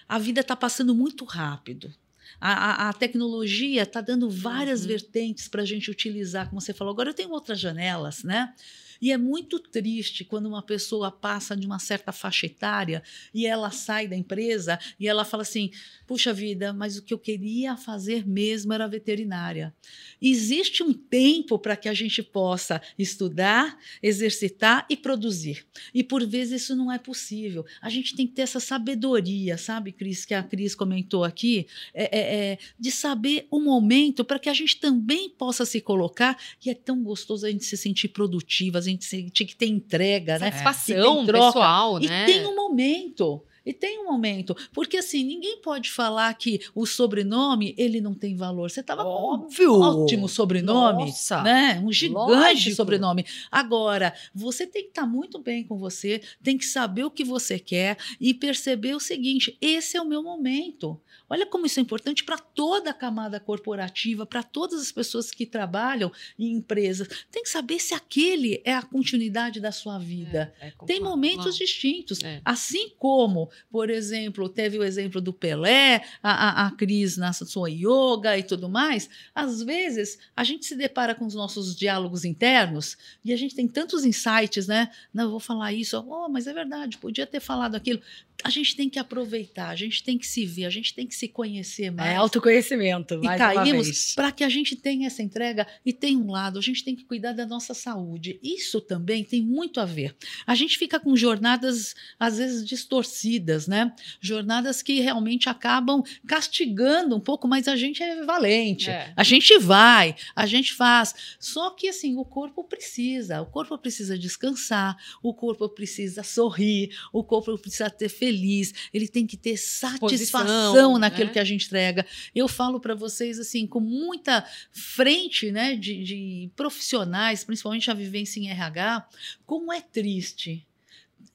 [0.08, 1.92] A vida está passando muito rápido.
[2.40, 4.88] A, a- a tecnologia está dando várias Uhum.
[4.88, 6.92] vertentes para a gente utilizar, como você falou.
[6.92, 8.54] Agora eu tenho outras janelas, né?
[9.00, 13.70] E é muito triste quando uma pessoa passa de uma certa faixa etária e ela
[13.70, 15.70] sai da empresa e ela fala assim:
[16.06, 19.74] puxa vida, mas o que eu queria fazer mesmo era veterinária.
[20.20, 25.66] Existe um tempo para que a gente possa estudar, exercitar e produzir.
[25.94, 27.64] E por vezes isso não é possível.
[27.80, 32.04] A gente tem que ter essa sabedoria, sabe, Cris, que a Cris comentou aqui, é,
[32.04, 36.38] é, é, de saber o momento para que a gente também possa se colocar.
[36.64, 40.38] E é tão gostoso a gente se sentir produtiva, a gente sentir que tem entrega,
[40.38, 40.50] né?
[40.50, 41.46] Satisfação E tem troca.
[41.46, 42.24] pessoal, E né?
[42.26, 43.42] tem um momento.
[43.66, 48.36] E tem um momento, porque assim, ninguém pode falar que o sobrenome, ele não tem
[48.36, 48.70] valor.
[48.70, 49.74] Você estava com Óbvio.
[49.74, 51.42] um ótimo sobrenome, Nossa.
[51.42, 51.82] né?
[51.84, 52.76] Um gigante Lógico.
[52.76, 53.26] sobrenome.
[53.50, 57.58] Agora, você tem que estar muito bem com você, tem que saber o que você
[57.58, 61.00] quer e perceber o seguinte: esse é o meu momento.
[61.28, 65.44] Olha como isso é importante para toda a camada corporativa, para todas as pessoas que
[65.44, 67.08] trabalham em empresas.
[67.30, 70.54] Tem que saber se aquele é a continuidade da sua vida.
[70.60, 72.22] É, é Tem momentos distintos.
[72.22, 72.40] É.
[72.44, 77.68] Assim como, por exemplo, teve o exemplo do Pelé, a, a, a Cris na sua
[77.70, 79.08] yoga e tudo mais.
[79.34, 83.68] Às vezes, a gente se depara com os nossos diálogos internos e a gente tem
[83.68, 84.90] tantos insights, né?
[85.12, 88.00] Não, vou falar isso, oh, mas é verdade, podia ter falado aquilo.
[88.44, 91.14] A gente tem que aproveitar, a gente tem que se ver, a gente tem que
[91.14, 92.10] se conhecer mais.
[92.10, 93.14] É autoconhecimento.
[93.14, 96.58] E mais uma caímos para que a gente tenha essa entrega e tem um lado,
[96.58, 98.38] a gente tem que cuidar da nossa saúde.
[98.42, 100.14] Isso também tem muito a ver.
[100.46, 103.92] A gente fica com jornadas às vezes distorcidas, né?
[104.20, 108.90] Jornadas que realmente acabam castigando um pouco, mas a gente é valente.
[108.90, 109.12] É.
[109.16, 111.14] A gente vai, a gente faz.
[111.40, 117.24] Só que assim, o corpo precisa, o corpo precisa descansar, o corpo precisa sorrir, o
[117.24, 121.32] corpo precisa ter feliz, ele tem que ter satisfação Posição, naquilo né?
[121.32, 122.04] que a gente entrega.
[122.34, 128.40] Eu falo para vocês assim, com muita frente, né, de, de profissionais, principalmente a vivência
[128.40, 129.08] em RH,
[129.46, 130.66] como é triste.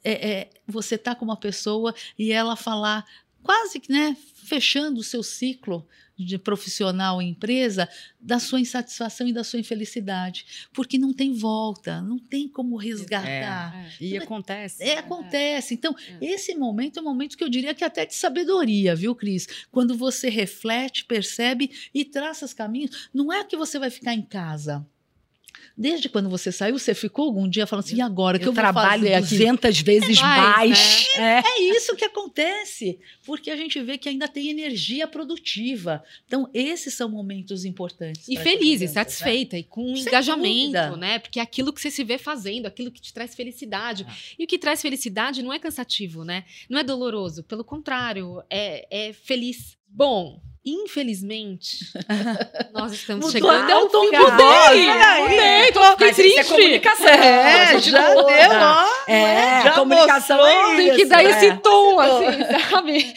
[0.03, 3.05] É, é, você tá com uma pessoa e ela falar
[3.43, 5.87] quase que, né, fechando o seu ciclo
[6.17, 7.89] de profissional em empresa
[8.19, 13.75] da sua insatisfação e da sua infelicidade, porque não tem volta, não tem como resgatar.
[13.75, 13.89] É.
[13.99, 14.83] E acontece.
[14.83, 15.73] É, acontece.
[15.73, 19.47] Então, esse momento é um momento que eu diria que até de sabedoria, viu, Cris?
[19.71, 24.21] Quando você reflete, percebe e traça os caminhos, não é que você vai ficar em
[24.21, 24.85] casa.
[25.81, 28.53] Desde quando você saiu, você ficou algum dia falando assim, e agora que eu, Eu
[28.53, 29.29] vou trabalho fazer aqui?
[29.29, 31.07] 200 vezes mais, mais.
[31.15, 31.39] É.
[31.39, 36.03] É isso que acontece, porque a gente vê que ainda tem energia produtiva.
[36.25, 38.27] Então, esses são momentos importantes.
[38.29, 40.97] E feliz, e crianças, satisfeita, e com Sem engajamento, dúvida.
[40.97, 41.17] né?
[41.17, 44.05] Porque é aquilo que você se vê fazendo, aquilo que te traz felicidade.
[44.37, 46.45] E o que traz felicidade não é cansativo, né?
[46.69, 47.43] Não é doloroso.
[47.43, 49.75] Pelo contrário, é, é feliz.
[49.87, 51.85] Bom, infelizmente,
[52.73, 54.87] nós estamos Mudou chegando até o tom de Mudei,
[55.21, 56.49] mudei, tô Mas isso é triste.
[56.53, 57.07] comunicação.
[57.07, 59.11] É, a gente já deu, ó.
[59.11, 60.71] É, Já comunicação mostrou.
[60.71, 61.29] é Tem que isso, dar é.
[61.29, 63.13] esse tom, assim, sabe?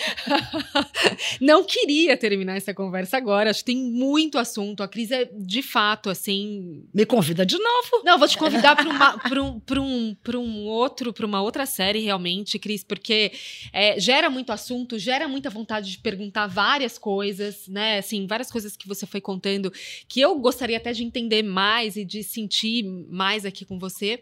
[1.40, 3.51] Não queria terminar essa conversa agora.
[3.51, 4.82] Acho que tem muito assunto.
[4.82, 8.03] A Cris é, de fato, assim, Me convida de novo.
[8.05, 12.01] Não, vou te convidar para um, pra um, pra um outro, para uma outra série,
[12.01, 13.32] realmente, Cris, porque
[13.72, 17.34] é, gera muito assunto, gera muita vontade de perguntar várias coisas,
[17.68, 17.99] né?
[17.99, 19.72] Assim, várias coisas que você foi contando
[20.09, 24.20] que eu gostaria até de entender mais e de sentir mais aqui com você.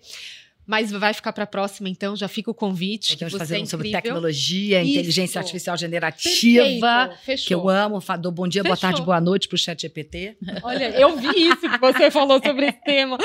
[0.65, 3.09] Mas vai ficar para a próxima, então já fica o convite.
[3.09, 4.93] que Estamos você é fazendo sobre tecnologia, Isso.
[4.93, 7.11] inteligência artificial generativa.
[7.45, 8.89] Que eu amo, dou bom dia, boa Fechou.
[8.91, 10.37] tarde, boa noite pro chat GPT.
[10.63, 13.19] Olha, eu vi isso que você falou sobre esse tema.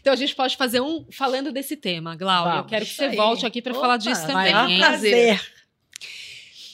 [0.00, 2.48] Então a gente pode fazer um falando desse tema, Glaucia.
[2.48, 2.70] Eu Vamos.
[2.70, 3.16] quero que você aí.
[3.16, 4.54] volte aqui para falar disso vai também.
[4.54, 4.70] lá.
[4.70, 4.78] hein?
[4.78, 5.40] prazer.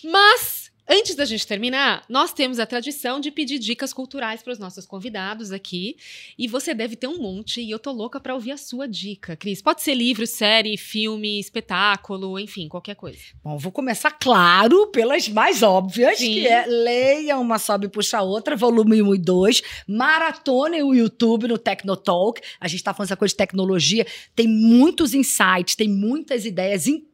[0.04, 0.59] Mas
[0.92, 4.84] Antes da gente terminar, nós temos a tradição de pedir dicas culturais para os nossos
[4.84, 5.96] convidados aqui.
[6.36, 9.36] E você deve ter um monte, e eu tô louca para ouvir a sua dica,
[9.36, 9.62] Cris.
[9.62, 13.20] Pode ser livro, série, filme, espetáculo, enfim, qualquer coisa.
[13.40, 16.34] Bom, vou começar, claro, pelas mais óbvias, Sim.
[16.34, 20.92] que é leia uma sobe e puxa a outra, volume 1 e 2, maratona o
[20.92, 22.40] YouTube no Tecnotalk.
[22.60, 27.09] A gente tá falando essa coisa de tecnologia, tem muitos insights, tem muitas ideias incríveis.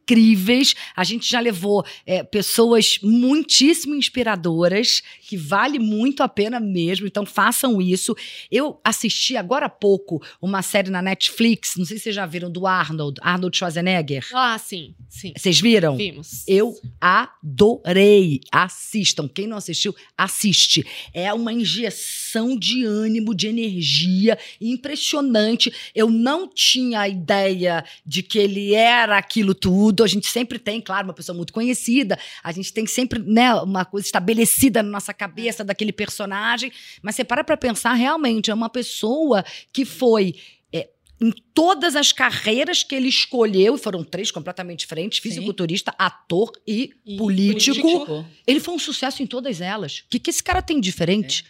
[0.95, 7.25] A gente já levou é, pessoas muitíssimo inspiradoras, que vale muito a pena mesmo, então
[7.25, 8.15] façam isso.
[8.51, 12.51] Eu assisti agora há pouco uma série na Netflix, não sei se vocês já viram,
[12.51, 14.25] do Arnold, Arnold Schwarzenegger.
[14.33, 15.33] Ah, sim, sim.
[15.35, 15.97] Vocês viram?
[15.97, 16.43] Vimos.
[16.47, 18.41] Eu adorei.
[18.51, 19.27] Assistam.
[19.27, 20.85] Quem não assistiu, assiste.
[21.13, 25.73] É uma injeção de ânimo, de energia impressionante.
[25.93, 29.96] Eu não tinha a ideia de que ele era aquilo tudo.
[30.03, 32.17] A gente sempre tem, claro, uma pessoa muito conhecida.
[32.43, 36.71] A gente tem sempre né, uma coisa estabelecida na nossa cabeça daquele personagem.
[37.01, 40.35] Mas você para pra pensar, realmente, é uma pessoa que foi
[40.73, 40.89] é,
[41.21, 46.91] em todas as carreiras que ele escolheu, e foram três completamente diferentes: fisiculturista, ator e,
[47.05, 47.81] E político.
[47.81, 48.25] político.
[48.45, 49.99] Ele foi um sucesso em todas elas.
[49.99, 51.43] O que, que esse cara tem de diferente?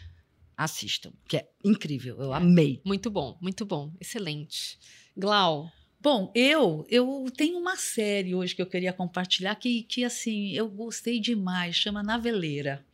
[0.56, 2.20] Assistam, que é incrível.
[2.20, 2.82] Eu amei.
[2.84, 3.94] Muito bom, muito bom.
[4.02, 4.80] Excelente.
[5.16, 10.54] Glau, Bom, eu eu tenho uma série hoje que eu queria compartilhar que, que assim,
[10.54, 12.86] eu gostei demais, chama Naveleira.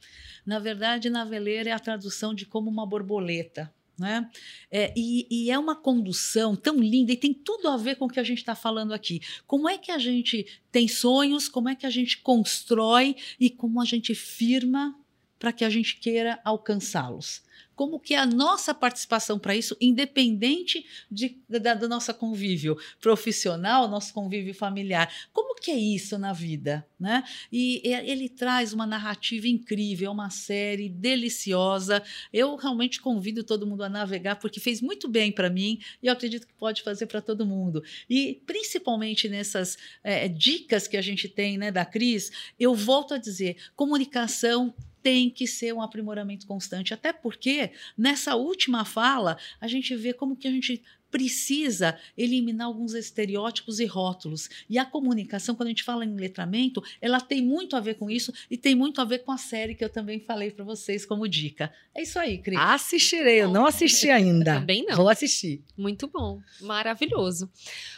[0.45, 3.74] Na verdade, Naveleira é a tradução de como uma borboleta.
[3.99, 4.28] Né?
[4.72, 8.10] É, e, e é uma condução tão linda e tem tudo a ver com o
[8.10, 9.22] que a gente está falando aqui.
[9.45, 13.80] Como é que a gente tem sonhos, como é que a gente constrói e como
[13.80, 14.97] a gente firma
[15.38, 17.43] para que a gente queira alcançá-los.
[17.76, 23.88] Como que é a nossa participação para isso, independente de, da, do nosso convívio profissional,
[23.88, 25.11] nosso convívio familiar.
[25.32, 27.24] Como que é isso na vida, né?
[27.51, 32.03] E ele traz uma narrativa incrível, é uma série deliciosa.
[32.32, 36.13] Eu realmente convido todo mundo a navegar porque fez muito bem para mim e eu
[36.13, 37.84] acredito que pode fazer para todo mundo.
[38.09, 43.17] E principalmente nessas eh, dicas que a gente tem, né, da Cris, eu volto a
[43.17, 44.74] dizer, comunicação
[45.04, 50.36] tem que ser um aprimoramento constante, até porque nessa última fala a gente vê como
[50.36, 50.82] que a gente
[51.14, 54.49] precisa eliminar alguns estereótipos e rótulos.
[54.68, 58.09] E a comunicação, quando a gente fala em letramento, ela tem muito a ver com
[58.09, 61.05] isso e tem muito a ver com a série que eu também falei para vocês
[61.05, 61.72] como dica.
[61.95, 62.57] É isso aí, Cris.
[62.59, 64.55] Assistirei, eu não assisti ainda.
[64.64, 64.95] Também não.
[64.95, 65.61] Vou assistir.
[65.78, 67.47] Muito bom, maravilhoso.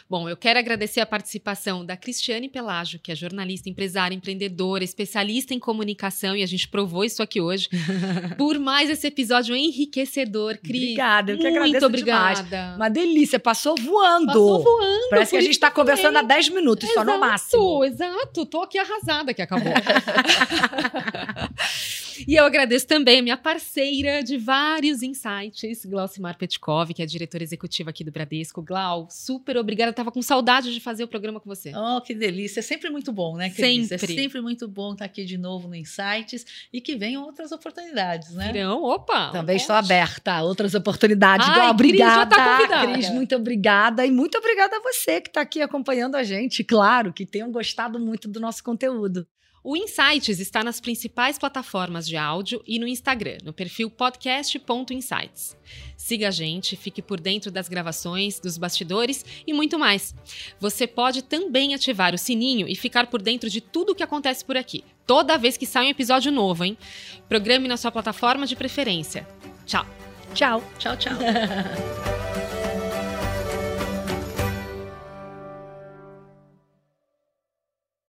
[0.08, 5.54] Bom, eu quero agradecer a participação da Cristiane Pelágio, que é jornalista, empresária, empreendedora, especialista
[5.54, 7.70] em comunicação, e a gente provou isso aqui hoje,
[8.36, 10.82] por mais esse episódio enriquecedor, Cris.
[10.82, 12.42] Obrigada, eu que Muito agradeço obrigada.
[12.42, 12.76] demais.
[12.76, 14.26] Uma delícia, passou voando.
[14.26, 15.08] Passou voando.
[15.10, 16.36] Parece que a gente está conversando há falei.
[16.36, 17.84] 10 minutos, só no Exato, máximo.
[17.84, 19.72] Exato, tô aqui arrasada que acabou.
[22.26, 27.42] E eu agradeço também a minha parceira de vários insights, Glaucimar Petkov, que é diretora
[27.42, 28.62] executiva aqui do Bradesco.
[28.62, 29.92] Glau, super obrigada.
[29.92, 31.72] Tava com saudade de fazer o programa com você.
[31.74, 32.60] Oh, que delícia.
[32.60, 33.88] É sempre muito bom, né, Cris?
[33.88, 34.12] Sempre.
[34.12, 38.32] É sempre muito bom estar aqui de novo no Insights e que venham outras oportunidades,
[38.34, 38.52] né?
[38.52, 39.30] Virão, opa!
[39.32, 41.46] Também estou aberta a outras oportunidades.
[41.48, 42.36] Ai, Glau, Cris, já obrigada.
[42.36, 42.92] tá convidada.
[42.92, 44.06] Cris, muito obrigada.
[44.06, 46.62] E muito obrigada a você que está aqui acompanhando a gente.
[46.64, 49.26] Claro que tenham gostado muito do nosso conteúdo.
[49.68, 55.56] O Insights está nas principais plataformas de áudio e no Instagram, no perfil podcast.insights.
[55.96, 60.14] Siga a gente, fique por dentro das gravações, dos bastidores e muito mais.
[60.60, 64.44] Você pode também ativar o sininho e ficar por dentro de tudo o que acontece
[64.44, 66.78] por aqui, toda vez que sai um episódio novo, hein?
[67.28, 69.26] Programe na sua plataforma de preferência.
[69.66, 69.84] Tchau!
[70.32, 70.62] Tchau.
[70.78, 71.12] Tchau, tchau.